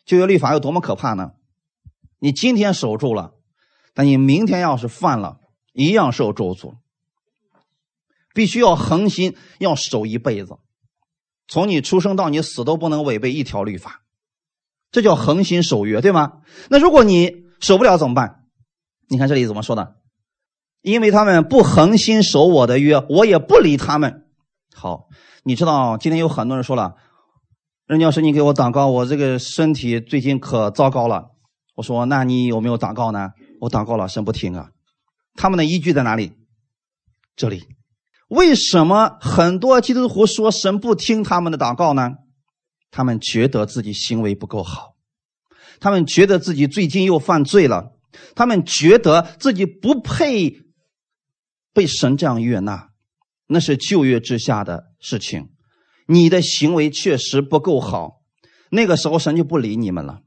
[0.06, 1.32] 旧约律法有多么可怕呢？
[2.20, 3.34] 你今天守住了，
[3.94, 5.38] 但你明天要是犯了，
[5.74, 6.76] 一样受咒诅。
[8.34, 10.56] 必须要恒心，要守一辈子。
[11.48, 14.02] 从你出生到你死都不能违背一条律法，
[14.92, 16.42] 这叫恒心守约，对吗？
[16.70, 18.46] 那如果你守不了怎么办？
[19.10, 19.98] 你看这里怎么说的？
[20.84, 24.26] 因为他们不恒心守我的约，我也不理他们。
[24.76, 25.08] 好，
[25.44, 26.96] 你知道今天有很多人说了，
[27.88, 31.32] 任教师，你给我祷告，我这个身体最近可糟糕了。
[31.76, 33.30] 我说，那你有没有祷告呢？
[33.62, 34.70] 我祷告了，神不听啊。
[35.36, 36.34] 他们的依据在哪里？
[37.36, 37.64] 这里。
[38.28, 42.12] 为什么很多基督徒说神不听他们的祷告呢？
[42.92, 44.96] 他们觉得自己行为不够好，
[45.80, 47.94] 他们觉得自己最近又犯罪了，
[48.36, 50.63] 他们觉得自己不配
[51.74, 52.90] 被神这样悦纳，
[53.48, 55.50] 那是旧约之下的事情。
[56.08, 58.22] 你的行为确实不够好，
[58.70, 60.20] 那个时候神就不理你们了。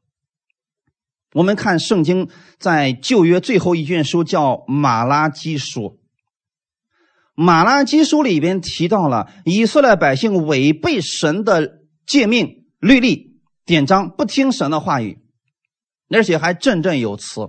[1.32, 2.28] 我们看圣经
[2.58, 6.00] 在旧约最后一卷书叫马拉基书。
[7.34, 15.18] 马拉基书里边提到了以色列百姓违背神的诫命、律例、典章，不听神的话语，
[16.08, 17.42] 而且还振振有词。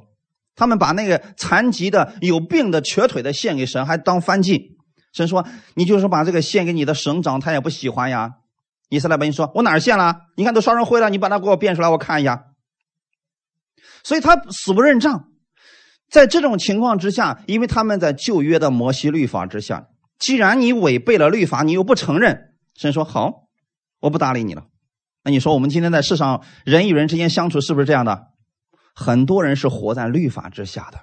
[0.57, 4.75] 他们把那个残疾的、有病的、瘸腿的献给神，还当翻祭。
[5.13, 8.31] 神说：“你就是把这个献给你的省长，他也不喜欢呀。”
[8.89, 10.15] 以色列百姓说：“我哪儿献了？
[10.35, 12.45] 你看都烧成灰了，你把它给我变出来，我看一下。”
[14.03, 15.29] 所以他死不认账。
[16.09, 19.87] 在这种情况之下，因为他们在旧约的摩西律法之下，
[20.17, 23.47] 既然你违背了律法，你又不承认，神说好，
[23.99, 24.63] 我不搭理你了。
[25.23, 28.27] 那你说我们今天在世上人与人之间相处是不是这样的？
[28.99, 31.01] 很多人是活在律法之下的。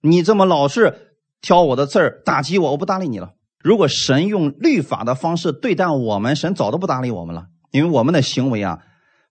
[0.00, 3.34] 你这么老是挑我的刺儿打击我，我不搭理你了。
[3.60, 8.80] 如果神用律法的方式对待我们，神早都不搭理我们了，因为我们的行为啊，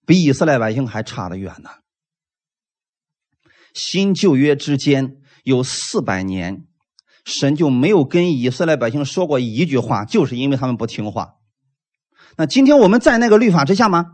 [0.05, 1.69] 比以色列百姓还差得远呢。
[3.73, 6.65] 新旧约之间有四百年，
[7.25, 11.35] 神就没有跟以色列百姓说过一句话，就是因为他们不听话。
[12.37, 14.13] 那今天我们在那个律法之下吗？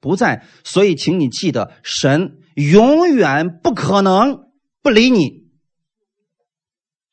[0.00, 4.40] 不在，所以请你记得，神永远不可能
[4.82, 5.44] 不理你，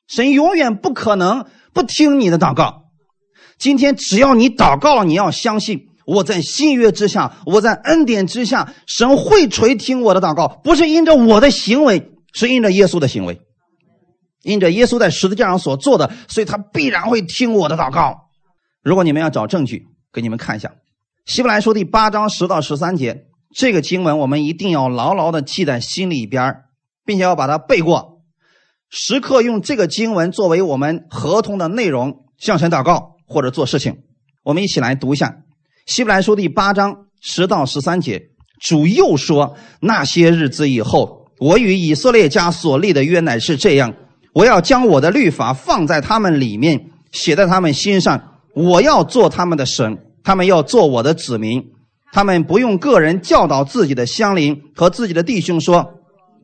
[0.08, 2.84] 神永远不可能不听你的祷告。
[3.58, 5.88] 今天只要你祷告，你要相信。
[6.06, 13.40] 我在新约之下，我在恩典之下，神会垂听我的祷告，不是因着我的行为，是因着耶稣的行为，
[14.42, 18.18] 因着耶稣在十字架上所做的，所以他必然会听我的祷告。
[18.84, 20.68] 如果你们要找证据，给你们看一下
[21.26, 26.54] 《希伯来书》第八章十到十三节，这个经文我们一定要牢牢的记在心里边，
[27.06, 28.22] 并且要把它背过，
[28.90, 34.00] 时刻用这个经文作为我们合同的内容向神祷告或者做事情。
[34.44, 35.38] 我们一起来读一下。
[35.86, 38.22] 希伯来书第八章十到十三节，
[38.60, 43.94] 主又说：那些日子以后，我与以色列家所立的约乃是这样：
[44.34, 48.32] 我要将我的律法放在他们里面，写在他们心上。
[48.54, 51.72] 我要做他们的神，他们要做我的子民。
[52.12, 55.96] 他们不用个人教导自己的乡邻和自己的弟兄说：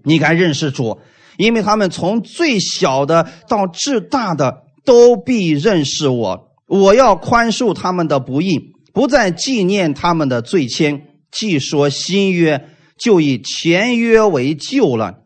[0.03, 0.99] 你该认识主，
[1.37, 6.49] 因为他们从最小的到至大的都必认识我。
[6.67, 8.73] 我要宽恕他们的不义。
[8.91, 11.01] 不再纪念他们的罪愆，
[11.31, 15.19] 既说新约，就以前约为旧了。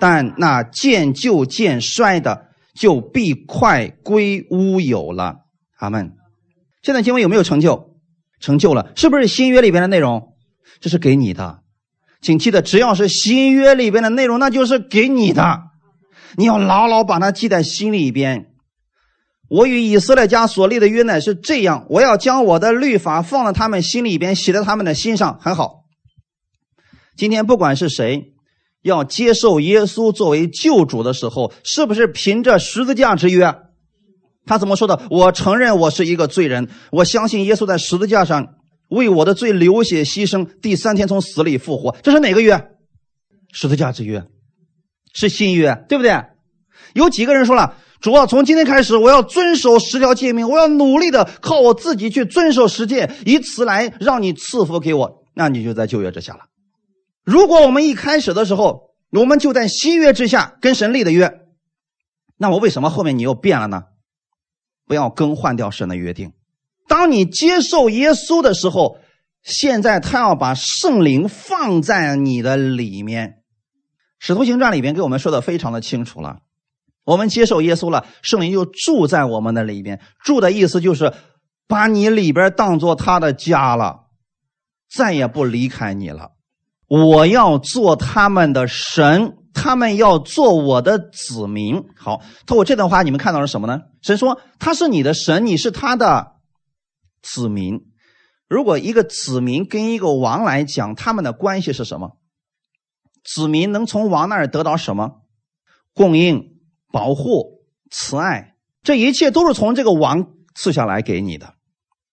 [0.00, 5.36] 但那渐旧渐衰的，就必快归乌有了。
[5.78, 6.12] 阿门。
[6.82, 7.93] 现在经文有没有成就？
[8.44, 10.34] 成就了，是不是新约里边的内容？
[10.78, 11.60] 这是给你的，
[12.20, 15.62] 请记得，只要是新约里边的内容，那就是给你的。
[16.36, 18.48] 你要牢牢把它记在心里边。
[19.48, 25.38] 我与以色列家所立的约乃是这样：我要将我的律法放在他们心里边，写在他们的心上。
[25.40, 25.84] 很好。
[27.16, 28.34] 今天不管是谁
[28.82, 33.54] 要接受耶稣作为救主的时候，是不是凭着十字架之约？
[34.46, 35.00] 他怎么说的？
[35.10, 38.54] 我承认我是一个罪人，我相信耶稣在十字架上
[38.88, 41.96] 为我的罪流血牺牲，第三天从死里复活。
[42.02, 42.70] 这是哪个约？
[43.52, 44.24] 十字架之约，
[45.12, 46.12] 是新约，对不对？
[46.92, 47.76] 有几个人说了？
[48.00, 55.24] 主啊，从今天开始，我要遵守十条诫命，我要努力的靠我自己去遵守十诫，以此来让你赐福给我。
[55.32, 56.40] 那你就在旧约之下了。
[57.24, 61.32] 如果我们一开始的时候，我们就在新约之下跟神立的约，
[62.36, 63.84] 那么为什么后面你又变了呢？
[64.86, 66.32] 不要更换掉神的约定。
[66.86, 68.98] 当你接受耶稣的时候，
[69.42, 73.42] 现在他要把圣灵放在你的里面。
[74.18, 76.38] 使徒行传里边给我们说的非常的清楚了。
[77.04, 80.00] 我们接受耶稣了，圣灵就住在我们的里边。
[80.22, 81.12] 住的意思就是
[81.66, 84.06] 把你里边当做他的家了，
[84.90, 86.33] 再也不离开你了。
[86.94, 91.84] 我要做他们的神，他们要做我的子民。
[91.96, 93.80] 好，透过这段话，你们看到了什么呢？
[94.02, 96.36] 神说他是你的神，你是他的
[97.22, 97.80] 子民。
[98.48, 102.18] 如果一个子民跟一个王来讲，他们的关系是什么？
[103.24, 105.22] 子民能从王那儿得到什么？
[105.92, 106.52] 供应。
[106.92, 111.54] 保护、慈爱，这一切都是从这个王赐下来给你的。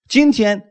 [0.10, 0.71] 今天，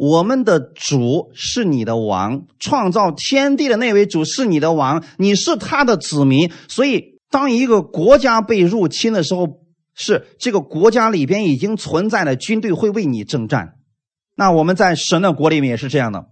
[0.00, 6.50] 我们的主是你的王，创造天地的那位主是你的王，你是他的子民。
[6.68, 9.46] 所以，当一个国家被入侵的时候，
[9.94, 13.74] 是这个国家里边已经存在的军队会为你征战。
[14.38, 16.24] 那我们在神的国里面也是这样的。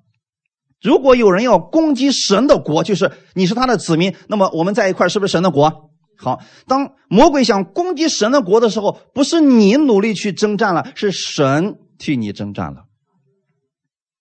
[0.80, 5.90] 如果有人要攻击神的国，就是你是他的子民，那么我们在一块是不是神的国？
[6.16, 12.88] 好，当魔鬼想攻击神的国的时候，不是你努力去征战了，是神替你征战了。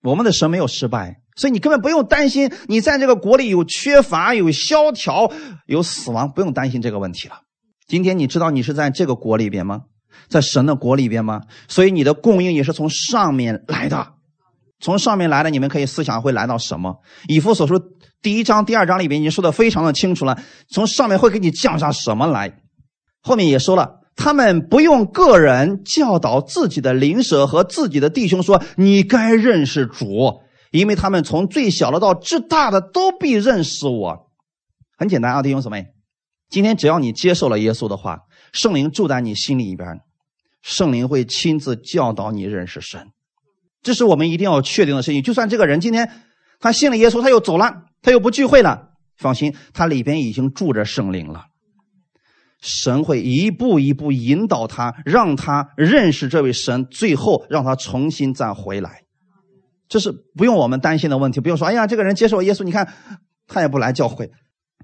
[0.01, 5.31] 我们的神没有失败，所以你根本不用担心你在这个国里有缺乏、有萧条、
[5.65, 7.41] 有死亡，不用担心这个问题了。
[7.87, 9.83] 今天你知道你是在这个国里边吗？
[10.27, 11.41] 在神的国里边吗？
[11.67, 14.13] 所以你的供应也是从上面来的，
[14.79, 15.49] 从上面来的。
[15.49, 17.01] 你们可以思想会来到什么？
[17.27, 17.81] 以弗所说。
[18.19, 22.51] 第一章、第二章里边已经说的非常的清楚了，从上面会给你降下什么来，
[23.21, 30.41] 后面也说了，他们不用个人教导自己的邻舍和自己的弟兄说你该认识主，
[30.71, 34.29] 因为他们从最小的到至大的都必认识我。
[34.97, 35.85] 很简单啊，弟兄姊妹，
[36.49, 38.19] 今天只要你接受了耶稣的话，
[38.51, 39.99] 圣灵住在你心里边，
[40.61, 43.07] 圣灵会亲自教导你认识神，
[43.81, 45.23] 这是我们一定要确定的事情。
[45.23, 46.09] 就算这个人今天
[46.59, 47.83] 他信了耶稣，他又走了。
[48.03, 51.45] 他又不聚会了，放心，他里边已经住着圣灵了。
[52.61, 59.03] 神会一步一步引导他，让他认识这位神，最后让他重新再回来。
[59.87, 61.39] 这是不用我们担心的问题。
[61.39, 62.93] 不用说，哎呀，这个人接受耶稣，你看
[63.47, 64.31] 他也不来教会，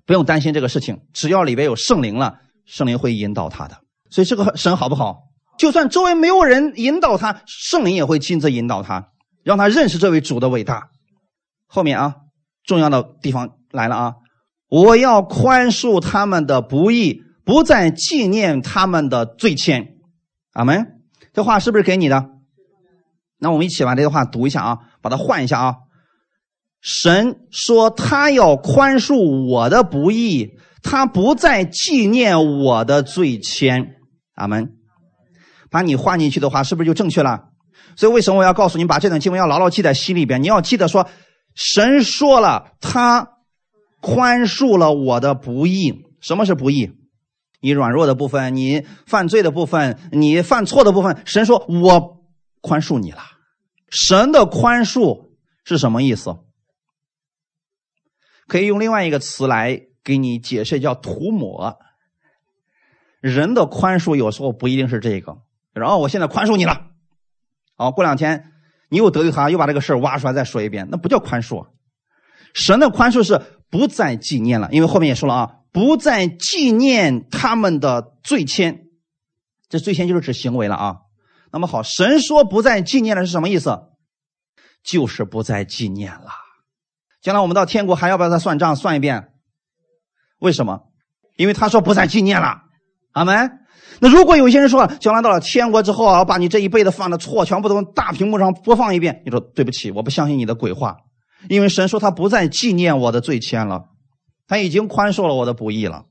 [0.05, 0.99] 不用担心这个事情。
[1.13, 3.77] 只要里边有圣灵了，圣灵会引导他的。
[4.09, 5.17] 所以这个神好不好？
[5.57, 9.09] 就算周围没有人引导他，圣灵也会亲自引导他，
[9.43, 10.89] 让他认识这位主的伟大。
[11.67, 12.15] 后面啊。
[12.65, 14.13] 重要的地方来了啊！
[14.69, 19.87] 我要宽恕他们的不义，不再纪念他们的罪愆。
[20.53, 21.01] 阿门。
[21.33, 22.29] 这话是不是给你的？
[23.39, 25.75] 那我们一起把这个话读一下啊，把它换一下啊。
[26.81, 33.87] 神说他要宽恕我的不义，他不再纪念我的罪愆。
[34.35, 34.73] 阿门。
[35.69, 37.49] 把你换进去的话，是不是就正确了？
[37.95, 40.41] 所以为什么我要告诉你，把这段经文要牢牢记在心里边？
[40.41, 41.09] 你要记得说。
[41.55, 43.27] 神说了，他
[44.01, 45.93] 宽恕了我的不义。
[46.19, 46.91] 什么是不义？
[47.63, 52.21] 你软弱的部分，你犯罪的部分，你犯错的部分，神说我
[52.59, 53.19] 宽恕你了。
[53.89, 55.29] 神的宽恕
[55.63, 56.39] 是什么意思？
[58.47, 61.79] 可以用另外一个词来给你解释，叫涂抹。
[63.21, 65.37] 人的宽恕有时候不一定是这个。
[65.71, 66.87] 然后我现在宽恕你了，
[67.77, 68.51] 好，过两天。
[68.89, 71.65] 你又得罪他，又把这个事挖出来再说一遍，那不叫宽恕。
[72.53, 78.77] 神的宽恕是不再纪念了，因为后面也说了啊，不再纪念他们的罪愆。
[79.67, 80.95] 这罪愆就是指行为了啊。
[81.51, 83.77] 那么好，神说不再纪念了是什么意思？
[84.83, 86.29] 就是不再纪念了。
[87.21, 89.29] 将来我们到天国还要不要再算账算一遍？
[90.39, 90.83] 为什么？
[91.37, 92.61] 因为他说不再纪念了。
[93.13, 93.59] 阿门。
[93.99, 100.97] 那如果有些人说，将来到了天国之后啊，把你这一辈子犯的错全部都大屏幕上播放一遍，你说对不起，我不相信你的鬼话，
[101.47, 103.85] 因为神说他不再纪念我的罪愆了，
[104.47, 106.05] 他已经宽恕了我的不义了。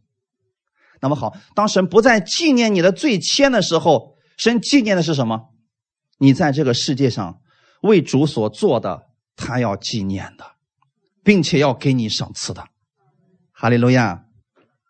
[1.00, 5.50] 那么好，当神不再纪念你的罪愆的时候，神纪念的是什么？
[6.18, 7.40] 你在这个世界上
[7.82, 10.44] 为主所做的，他要纪念的，
[11.24, 12.66] 并且要给你赏赐的。
[13.52, 14.24] 哈利路亚。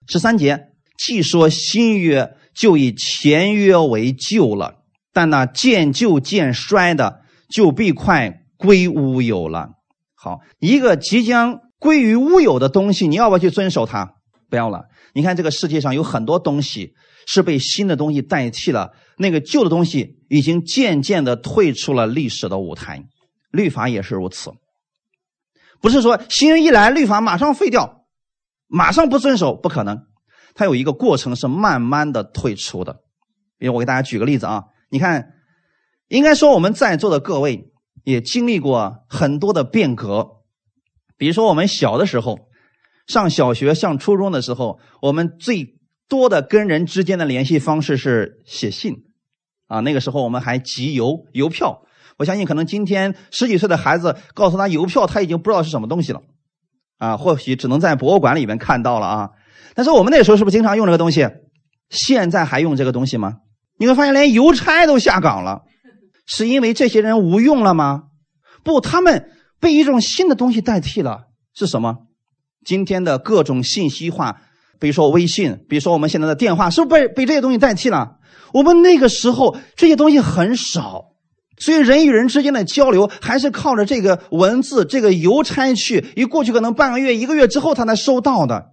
[0.06, 0.68] 十三节，
[0.98, 2.36] 既说新约。
[2.54, 9.70] 就以前约为旧了，但那渐旧渐衰的，就必快归乌有了。
[10.14, 14.14] 好，一个即将归于乌有的东西，你要不要去遵守它？
[14.48, 14.84] 不要了。
[15.14, 16.94] 你看这个世界上有很多东西
[17.26, 23.02] 是被新的东西代替了，那个旧的东西已经渐渐的退出了历史的舞台。
[23.50, 24.52] 律法也是如此，
[25.80, 28.04] 不是说新人一来，律法马上废掉，
[28.68, 30.04] 马上不遵守，不可能。
[30.54, 33.00] 它有一个过程是慢慢的退出的。
[33.58, 35.32] 比如我给大家举个例子啊，你看，
[36.06, 37.72] 应该说我们在座的各位
[38.04, 40.41] 也经历过很多的变革。
[41.22, 42.40] 比如说我们小的时候。
[43.08, 45.74] 上小学、上初中的时候，我们最
[46.08, 48.94] 多的跟人之间的联系方式是写信，
[49.66, 51.82] 啊，那个时候我们还集邮、邮票。
[52.16, 56.22] 我相信，可能今天十几岁的孩子告诉他邮票，他已经不知道是什么东西了，
[56.98, 59.30] 啊，或许只能在博物馆里面看到了啊。
[59.74, 61.28] 但是我们那时候是不是经常用这个东西？
[61.90, 63.38] 现在还用这个东西吗？
[63.78, 65.62] 你会发现，连邮差都下岗了，
[66.24, 68.04] 是因为这些人无用了吗？
[68.62, 69.28] 不，他们
[69.62, 71.98] 被一种新的东西代替了，是什么？
[72.66, 74.40] 今天的各种信息化，
[74.80, 78.16] 比如说微信，比如说我们现在的电话，是不是被被这些东西代替了？
[78.52, 81.12] 我们那个时候这些东西很少，
[81.58, 88.72] 所以人与人之间的交流还是靠着这个文字、这个邮差去，一过去可能半个月、一个月之后他才收到的。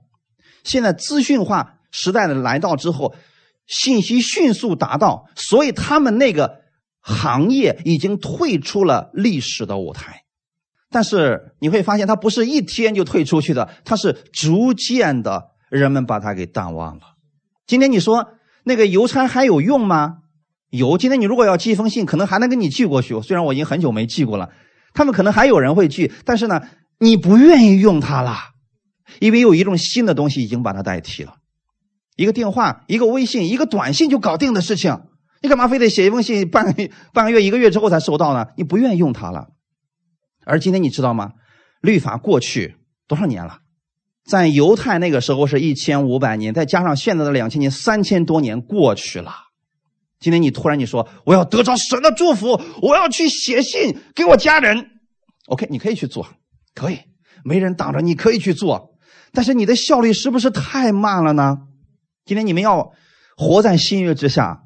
[0.64, 3.14] 现在资讯化时代的来到之后，
[3.68, 6.62] 信息迅速达到，所以他们那个
[7.00, 10.24] 行业已经退出了历史的舞台。
[10.92, 17.02] 但是你会发现，它不是一天就退出去的，它是逐渐的，人们把它给淡忘了。
[17.68, 18.30] 今天你说
[18.64, 20.18] 那个邮差还有用吗？
[20.72, 20.98] 有。
[20.98, 23.22] 今天你如果要寄一封信，可能还能给你寄过去。
[23.22, 24.50] 虽然我已经很久没寄过了，
[24.94, 26.62] 他们可能还有人会寄，但是呢，
[26.98, 28.36] 你不愿意用它了，
[29.20, 31.36] 因为有一种新的东西已经把它代替了。
[32.16, 35.02] 一个电话，一个微信，一个短信就搞定的事情，
[35.42, 36.76] 你干嘛非得写一封信半
[37.14, 38.48] 半个月、一个月之后才收到呢？
[38.58, 39.50] 你不愿意用它了。
[40.50, 41.34] 而今天你知道吗？
[41.80, 42.76] 律法过去
[43.08, 43.60] 多少年了？
[44.26, 49.32] 在犹太那个时候是一千五百年，再加上现在的两千年，三千多年过去了。
[50.20, 54.88] 今天你突然你说我要得着神的祝福，我要去写信给我家人。
[55.46, 56.28] OK，你可以去做，
[56.74, 57.00] 可以，
[57.44, 58.98] 没人挡着，你可以去做。
[59.32, 61.60] 但是你的效率是不是太慢了呢？
[62.26, 62.92] 今天你们要
[63.38, 64.64] 活在新约之下，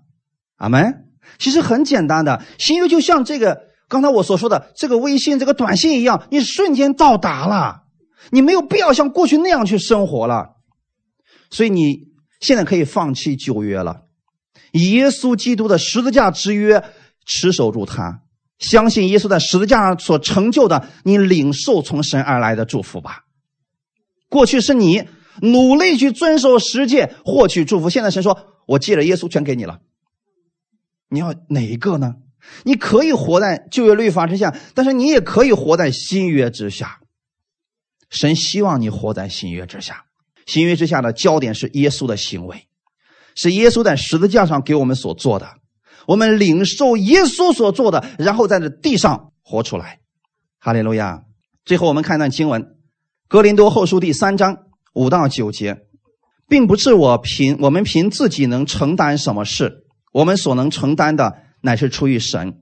[0.55, 1.05] 阿门。
[1.38, 3.72] 其实很简单的，新约就像这个。
[3.88, 7.84] 刚才我所说的这个微信、这个短信一样，你瞬间到达了，
[8.31, 10.55] 你没有必要像过去那样去生活了。
[11.51, 12.07] 所以你
[12.39, 14.01] 现在可以放弃旧约了，
[14.71, 16.84] 耶稣基督的十字架之约
[17.25, 18.21] 持守住它，
[18.57, 23.25] 相信耶稣在十字架上所成就的，你领受从神而来的祝福吧。
[24.29, 25.07] 过去是你
[25.41, 29.79] 努力去遵守十诫获取祝福，现在神说：“我借着耶稣全给你了。”
[31.09, 32.15] 你要哪一个呢？
[32.64, 37.00] 你可以活在旧约律法之下，但是你也可以活在新约之下。
[38.10, 40.06] 神希望你活在新约之下。
[40.46, 42.68] 新约之下的焦点是耶稣的行为，
[43.34, 45.48] 是耶稣在十字架上给我们所做的。
[46.06, 50.00] 我们领受耶稣所做的，然后在这地上活出来。
[50.60, 51.24] 哈利路亚！
[51.66, 52.62] 最后我们看一段经文，
[53.28, 54.58] 《格林多后书》第三章
[54.94, 55.78] 五到九节，
[56.48, 61.43] 并不是我凭我们凭自己能承担什么事，我们所能承担的。
[61.64, 62.59] 乃是出于神，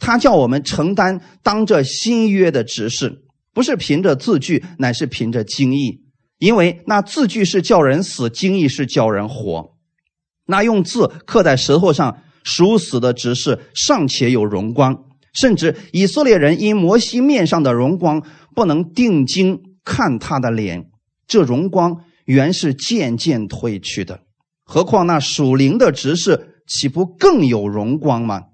[0.00, 3.22] 他叫我们承担当着新约的执事，
[3.54, 6.02] 不是凭着字句，乃是凭着经意。
[6.38, 9.76] 因为那字句是叫人死，经意是叫人活。
[10.46, 18.26] 那用字刻在舌头上属死的执事，尚且有荣光，甚至以色列人因摩西面上的荣光，
[18.56, 20.86] 不能定睛看他的脸，
[21.28, 24.22] 这荣光原是渐渐褪去的。
[24.64, 26.49] 何况那属灵的执事。
[26.70, 28.44] 岂不更有荣光吗？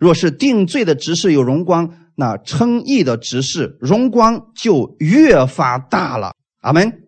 [0.00, 6.32] 若是定罪的执事有荣光，那称义的执事荣光就越发大了。
[6.60, 7.04] 阿门。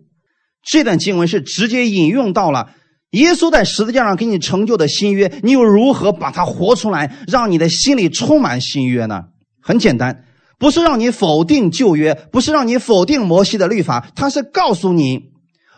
[0.64, 2.70] 这段经文是直接引用到了
[3.11, 9.24] 耶稣在十字架上给你成就的新约，你又如何把它活出来，让你的心里充满新约呢？
[9.61, 10.24] 很简单，
[10.59, 15.32] 不是让你否定旧约，不是让你否定摩西的律法，他是告诉你，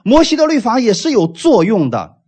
[0.05, 2.20] 摩西的律法也是有作用的。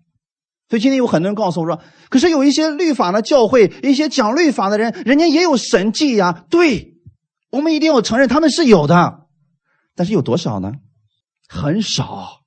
[0.73, 6.95] 所以今天有很多人告诉我说：“可是有一些律法的教会，一些讲律法的人，人家也有神迹呀。”对，
[7.51, 9.27] 我们一定要承认他们是有的，
[9.95, 10.73] 但是有多少呢？
[11.47, 12.41] 很少。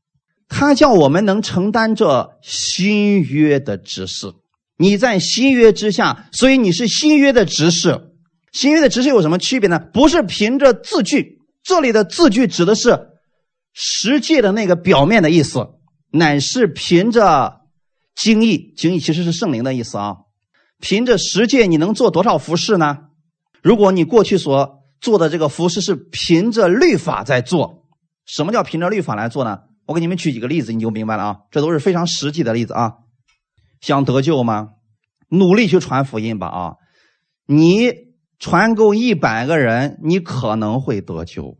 [0.47, 4.33] 他叫我们能承担这新约的执事。
[4.79, 8.09] 你在新约之下，所以你是新约的执事。
[8.51, 9.77] 新约的执事有什么区别呢？
[9.93, 13.09] 不是凭着字句，这里的字句指的是
[13.71, 15.67] 实际的那个表面的意思，
[16.09, 17.61] 乃是凭着。
[18.15, 20.17] 精益精益其实是圣灵的意思啊。
[20.79, 23.09] 凭着十诫，你能做多少服饰呢？
[23.61, 27.85] 如果你过去所做的这个服饰是凭着律法在做，
[28.25, 29.59] 什么叫凭着律法来做呢？
[29.85, 31.37] 我给你们举几个例子，你就明白了啊。
[31.51, 32.93] 这都是非常实际的例子啊。
[33.81, 34.69] 想得救吗？
[35.29, 36.73] 努力去传福音吧啊！
[37.47, 37.91] 你
[38.39, 41.57] 传够一百个人，你可能会得救。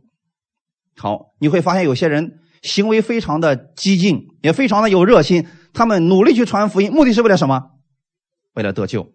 [0.96, 7.70] 好，你会发现有些人行为非常的激进，也非常的有热心，他们努力去传福音，目的是为了什么？
[8.54, 9.12] 为了得救。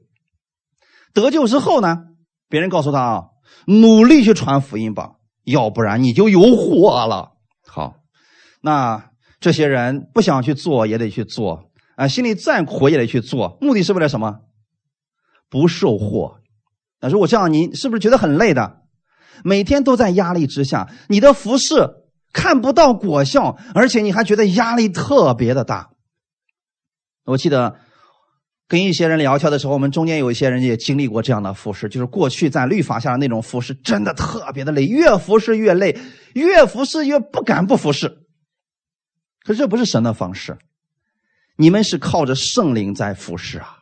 [1.13, 2.03] 得救之后呢？
[2.47, 3.23] 别人告诉他啊，
[3.65, 5.13] 努力去传福音吧，
[5.43, 7.33] 要不然你就有祸了。
[7.65, 7.95] 好。
[8.61, 14.41] 那这些人不想去做也得去做啊，心里再苦也得去做，目的是为了什么？
[15.49, 16.39] 不受祸。
[17.01, 18.81] 那如果这样，你是不是觉得很累的？
[19.43, 21.89] 每天都在压力之下，你的服饰
[22.33, 25.89] 看不到果效，而且你还觉得压力特别的大。
[27.25, 27.75] 我记得
[28.67, 35.97] 跟一些人聊天的时候，我们中间有一些人也经历过这样的服饰，就是过去在律法下的那种服饰，真的特别的累，越服侍越累，
[36.33, 38.19] 越服侍越不敢不服侍。
[39.43, 40.57] 可这不是神的方式，
[41.57, 43.80] 你们是靠着圣灵在服侍啊。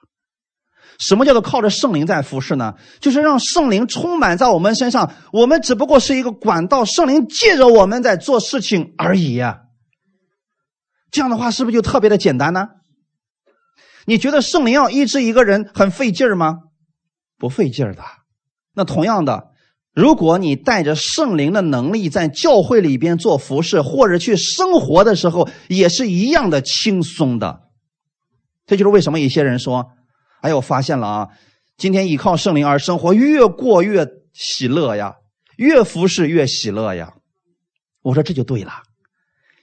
[0.99, 2.75] 什么叫做靠着圣灵在服侍呢？
[2.99, 9.41] 就是让圣灵充满在我们身上，我们只不过是一个管道，圣灵借着我们在做事情而已。
[11.09, 12.67] 这样的话，是不是就特别的简单呢？
[14.05, 16.59] 你觉得圣灵要医治一个人很费劲儿吗？
[17.37, 18.03] 不费劲儿的。
[18.75, 19.47] 那同样的。
[19.95, 27.63] 如果你带着圣灵的能力在教会里边做服饰，或者去生活的时候，也是一样的轻松的。
[28.65, 29.91] 这就是为什么一些人说
[30.41, 31.27] ：“哎，我发现了啊，
[31.77, 35.15] 今天依靠圣灵而生活，越过越喜乐呀，
[35.57, 37.13] 越服侍越喜乐呀。”
[38.01, 38.71] 我说这就对了。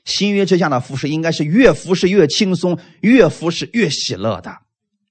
[0.05, 4.55] 新约之下的服饰应该是越服侍越轻松，越服侍越喜乐的。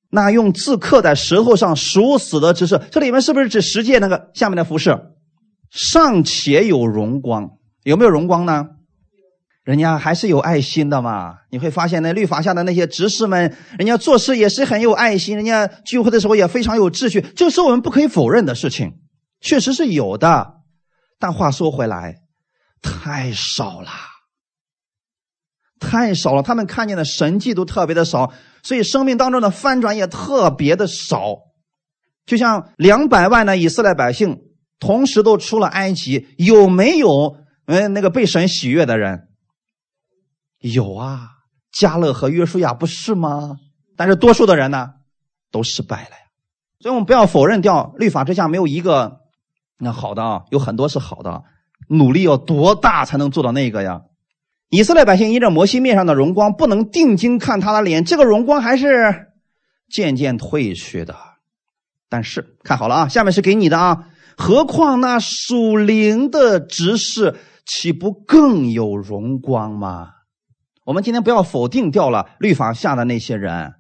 [0.10, 4.98] 那用字刻在石头上属死的知识，这里面是不是指十诫那个下面的服饰？
[5.72, 7.50] 尚且有荣光，
[7.84, 8.68] 有没有荣光呢？
[9.66, 11.36] 人家还是有爱心的嘛。
[11.52, 18.94] 你会发现，那律法下的那些执事们，人家做事也是很有爱心，人家聚会的时候也非常有秩序，这是我们不可以否认的事情，
[19.42, 20.62] 确实是有的。
[21.20, 22.16] 但话说回来，
[22.82, 23.90] 太少了，
[25.82, 26.42] 太少了。
[26.42, 28.32] 他们看见的神迹都特别的少，
[28.64, 31.36] 所以生命当中的翻转也特别的少。
[32.26, 34.40] 就像两百万的以色列百姓。
[34.78, 39.30] 同时都出了埃及，有没有嗯那个被神喜悦的人？
[40.74, 41.30] 有啊，
[41.72, 43.58] 加勒和约书亚不是吗？
[43.96, 44.94] 但是多数的人呢，
[45.52, 46.26] 都失败了呀。
[46.80, 49.20] 所以我们不要否认掉律法之下没有一个
[49.78, 51.44] 那好的啊，有很多是好的。
[51.88, 54.02] 努力要多大才能做到那个呀？
[54.70, 59.28] 以色列百姓因着摩西面上的荣光，不能定睛看他的脸，这个荣光还是
[59.88, 61.16] 渐渐褪去的。
[62.10, 64.08] 但是看好了啊，下面是给你的啊。
[64.36, 67.36] 何况那属灵的执事，
[67.66, 70.15] 岂不更有荣光吗？
[70.86, 73.74] 我们今天不要否定掉了律法下的那些人。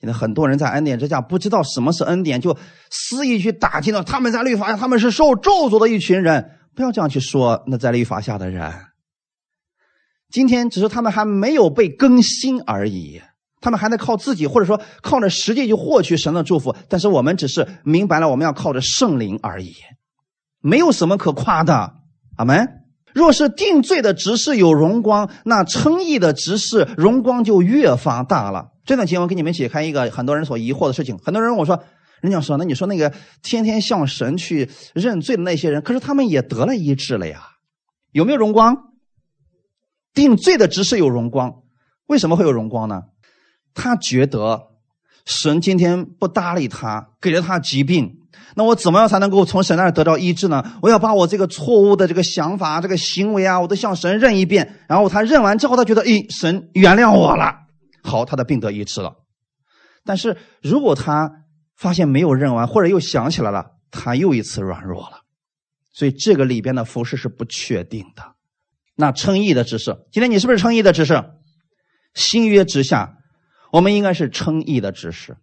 [0.00, 2.58] 现在很多人在恩典之下不知道什么是恩典，就
[2.90, 6.58] 肆意去打击到他们在律法下他们是受咒诅的一群人。
[6.74, 8.72] 不要这样去说那在律法下的人。
[10.30, 13.22] 今天只是他们还没有被更新而已。
[13.60, 19.72] 他们还在靠自己，或者说靠着实际去获取神的祝福，但是我们只是明白了我们要靠着圣灵而已，
[20.60, 21.94] 没有什么可夸的。
[22.36, 22.81] 阿门。
[23.14, 28.70] 若是定罪的执事有荣光，那称义的执事荣光就越发大了。
[28.84, 31.18] 这段经文给你们解开一个很多人所疑惑的事情。
[31.18, 31.82] 很多人问我说
[32.20, 37.42] ：“人家说，那你说那个天天向神去认罪的那些人，可是他们也得了医治了呀？
[38.10, 38.76] 有没有荣光？
[40.12, 41.62] 定罪的执事有荣光，
[42.06, 43.02] 为什么会有荣光呢？”
[43.74, 44.71] 他觉得
[45.24, 48.18] 神今天不搭理他，给了他疾病，
[48.56, 50.78] 那我怎么样才能够从神那儿得到医治呢？
[50.82, 54.80] 我要把我这个错误的这个想法、这个行为啊，我都向神认一遍。
[54.88, 57.54] 然后他认完之后，他觉得，诶，神原谅我了，
[58.02, 59.14] 好，他的病得医治了。
[60.04, 61.30] 但是如果他
[61.76, 65.20] 发现没有认完，或者又想起来了，他又一次软弱了。
[65.92, 68.34] 所以这个里边的服饰是不确定的。
[68.96, 71.22] 那称义的只是，今天你是不是称义的只是？
[72.14, 73.18] 新约之下。
[73.72, 75.36] 我们应该是称义的执事，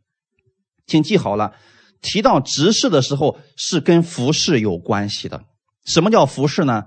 [0.86, 1.54] 请记好了。
[2.02, 5.44] 提到执事的时候，是跟服饰有关系的。
[5.86, 6.86] 什么叫服饰呢？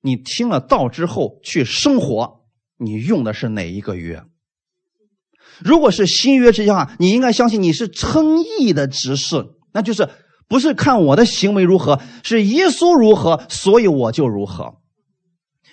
[0.00, 2.40] 你听了道之后去生活，
[2.78, 4.24] 你用的是哪一个约？
[5.60, 10.08] 如果是新约之下，你应该相信你是称义的执事，那就是
[10.48, 14.80] 不是看我的行为如何，是耶稣如何，所以我就如何。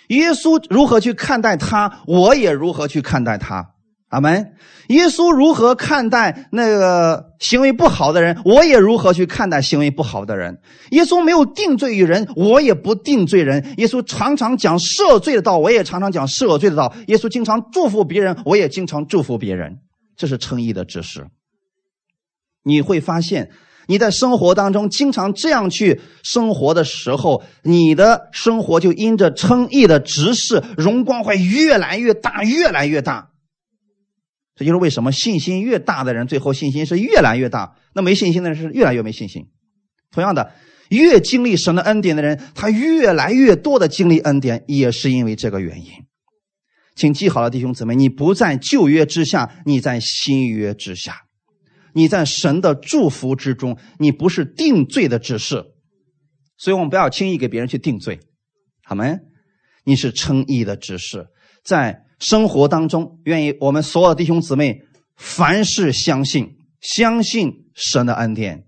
[0.09, 3.73] 耶稣如何去看待他，我也如何去看待他。
[4.09, 4.53] 阿门。
[4.89, 10.59] 耶稣如何看待那个行为不好的人，我也如何去看待行为不好的人。
[10.89, 13.75] 耶稣没有定罪于人，我也不定罪人。
[13.77, 16.91] 耶稣常常讲赦罪的道，我也常常讲赦罪的道。
[17.07, 19.77] 耶稣经常祝福别人，我也经常祝福别人。
[20.17, 21.27] 这是称义的知识。
[22.63, 23.51] 你会发现，
[23.85, 33.28] 你在生活当中经常这样去生活的时候，你的生活就因着称义的执事，荣光会越来越大，越来越大。
[34.59, 39.45] 这就是为什么信心越大的人，最后信心是越来越大；那没信心的人是越来越没信心。
[40.11, 40.51] 同样的，
[40.89, 45.89] 越经历神的恩典的人，他越来越多的经历恩典，也是因为这个原因。
[46.93, 51.21] 请记好了，弟兄姊妹，你不在旧约之下，你在新约之下，
[51.93, 55.63] 你在神的祝福之中，你不是定罪的指示。
[56.57, 58.19] 所以我们不要轻易给别人去定罪，
[58.83, 59.05] 好吗？
[59.85, 61.27] 你是称义的指示，
[61.63, 62.01] 在。
[62.19, 64.81] 生活当中，愿意我们所有弟兄姊妹，
[65.15, 68.65] 凡事相信，相信神的恩典，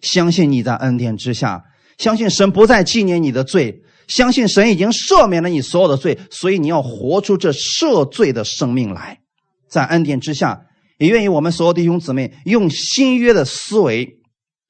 [0.00, 1.64] 相信你在恩典之下，
[1.98, 9.20] 相信神不再纪念你的罪，相信神已经赦免了你所有的罪，所以你要活出这赦罪的生命来，
[9.68, 10.66] 在恩典之下，
[10.98, 14.18] 也愿意我们所有弟兄姊妹用新约的思维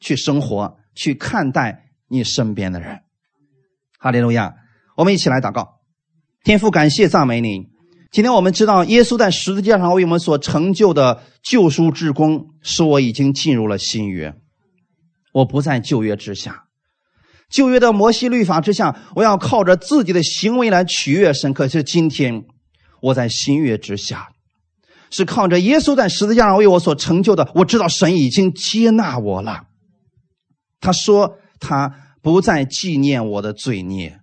[0.00, 3.00] 去生活，去看待你身边的人。
[3.98, 4.54] 哈利路亚！
[4.96, 5.80] 我们一起来祷告，
[6.44, 7.71] 天父，感谢赞美你。
[8.12, 14.34] 今天我们知道，耶稣在十字架上为我们所成就的救赎之功，使我已经进入了新约。
[15.32, 16.64] 我不在旧约之下，
[17.48, 21.54] 旧约的摩西律法之下，我要靠着自己的行为来取悦神。
[21.54, 22.44] 可是今天，
[23.00, 24.28] 我在新约之下，
[25.10, 27.50] 是靠着耶稣在十字架上为我所成就的。
[27.54, 29.62] 我知道神已经接纳我了。
[30.80, 34.20] 他说他不再纪念我的罪孽，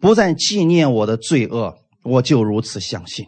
[0.00, 1.76] 不再纪念我的罪恶。
[2.06, 3.26] 我就如此相信，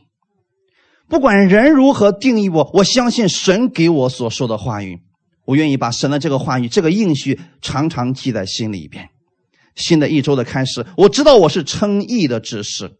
[1.08, 5.00] 不管人如何定义我，我相信神给我所说的话语，
[5.44, 9.08] 我愿意把神的这个话语、这个应许常常记在心里边。
[9.74, 12.92] 新的一周的开始，我知道我是称义的指示，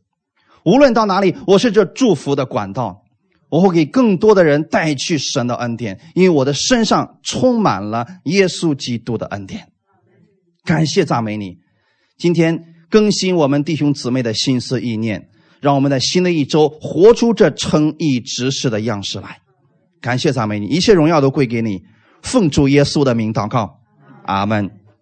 [0.65, 3.03] 无论到哪里，我是这祝福的管道，
[3.49, 9.69] 我会给更多的人带去神的恩典，因为我的身上充满了耶稣基督的恩典。
[10.65, 11.59] 感谢赞美你，
[12.17, 15.29] 今天更新我们弟兄姊妹的心思意念。
[15.61, 19.39] 让我们在新的一周活出这称义执事的样式来，
[20.01, 21.83] 感谢赞美你，一切荣耀都归给你，
[22.23, 23.79] 奉主耶稣的名祷告，
[24.25, 24.71] 阿门。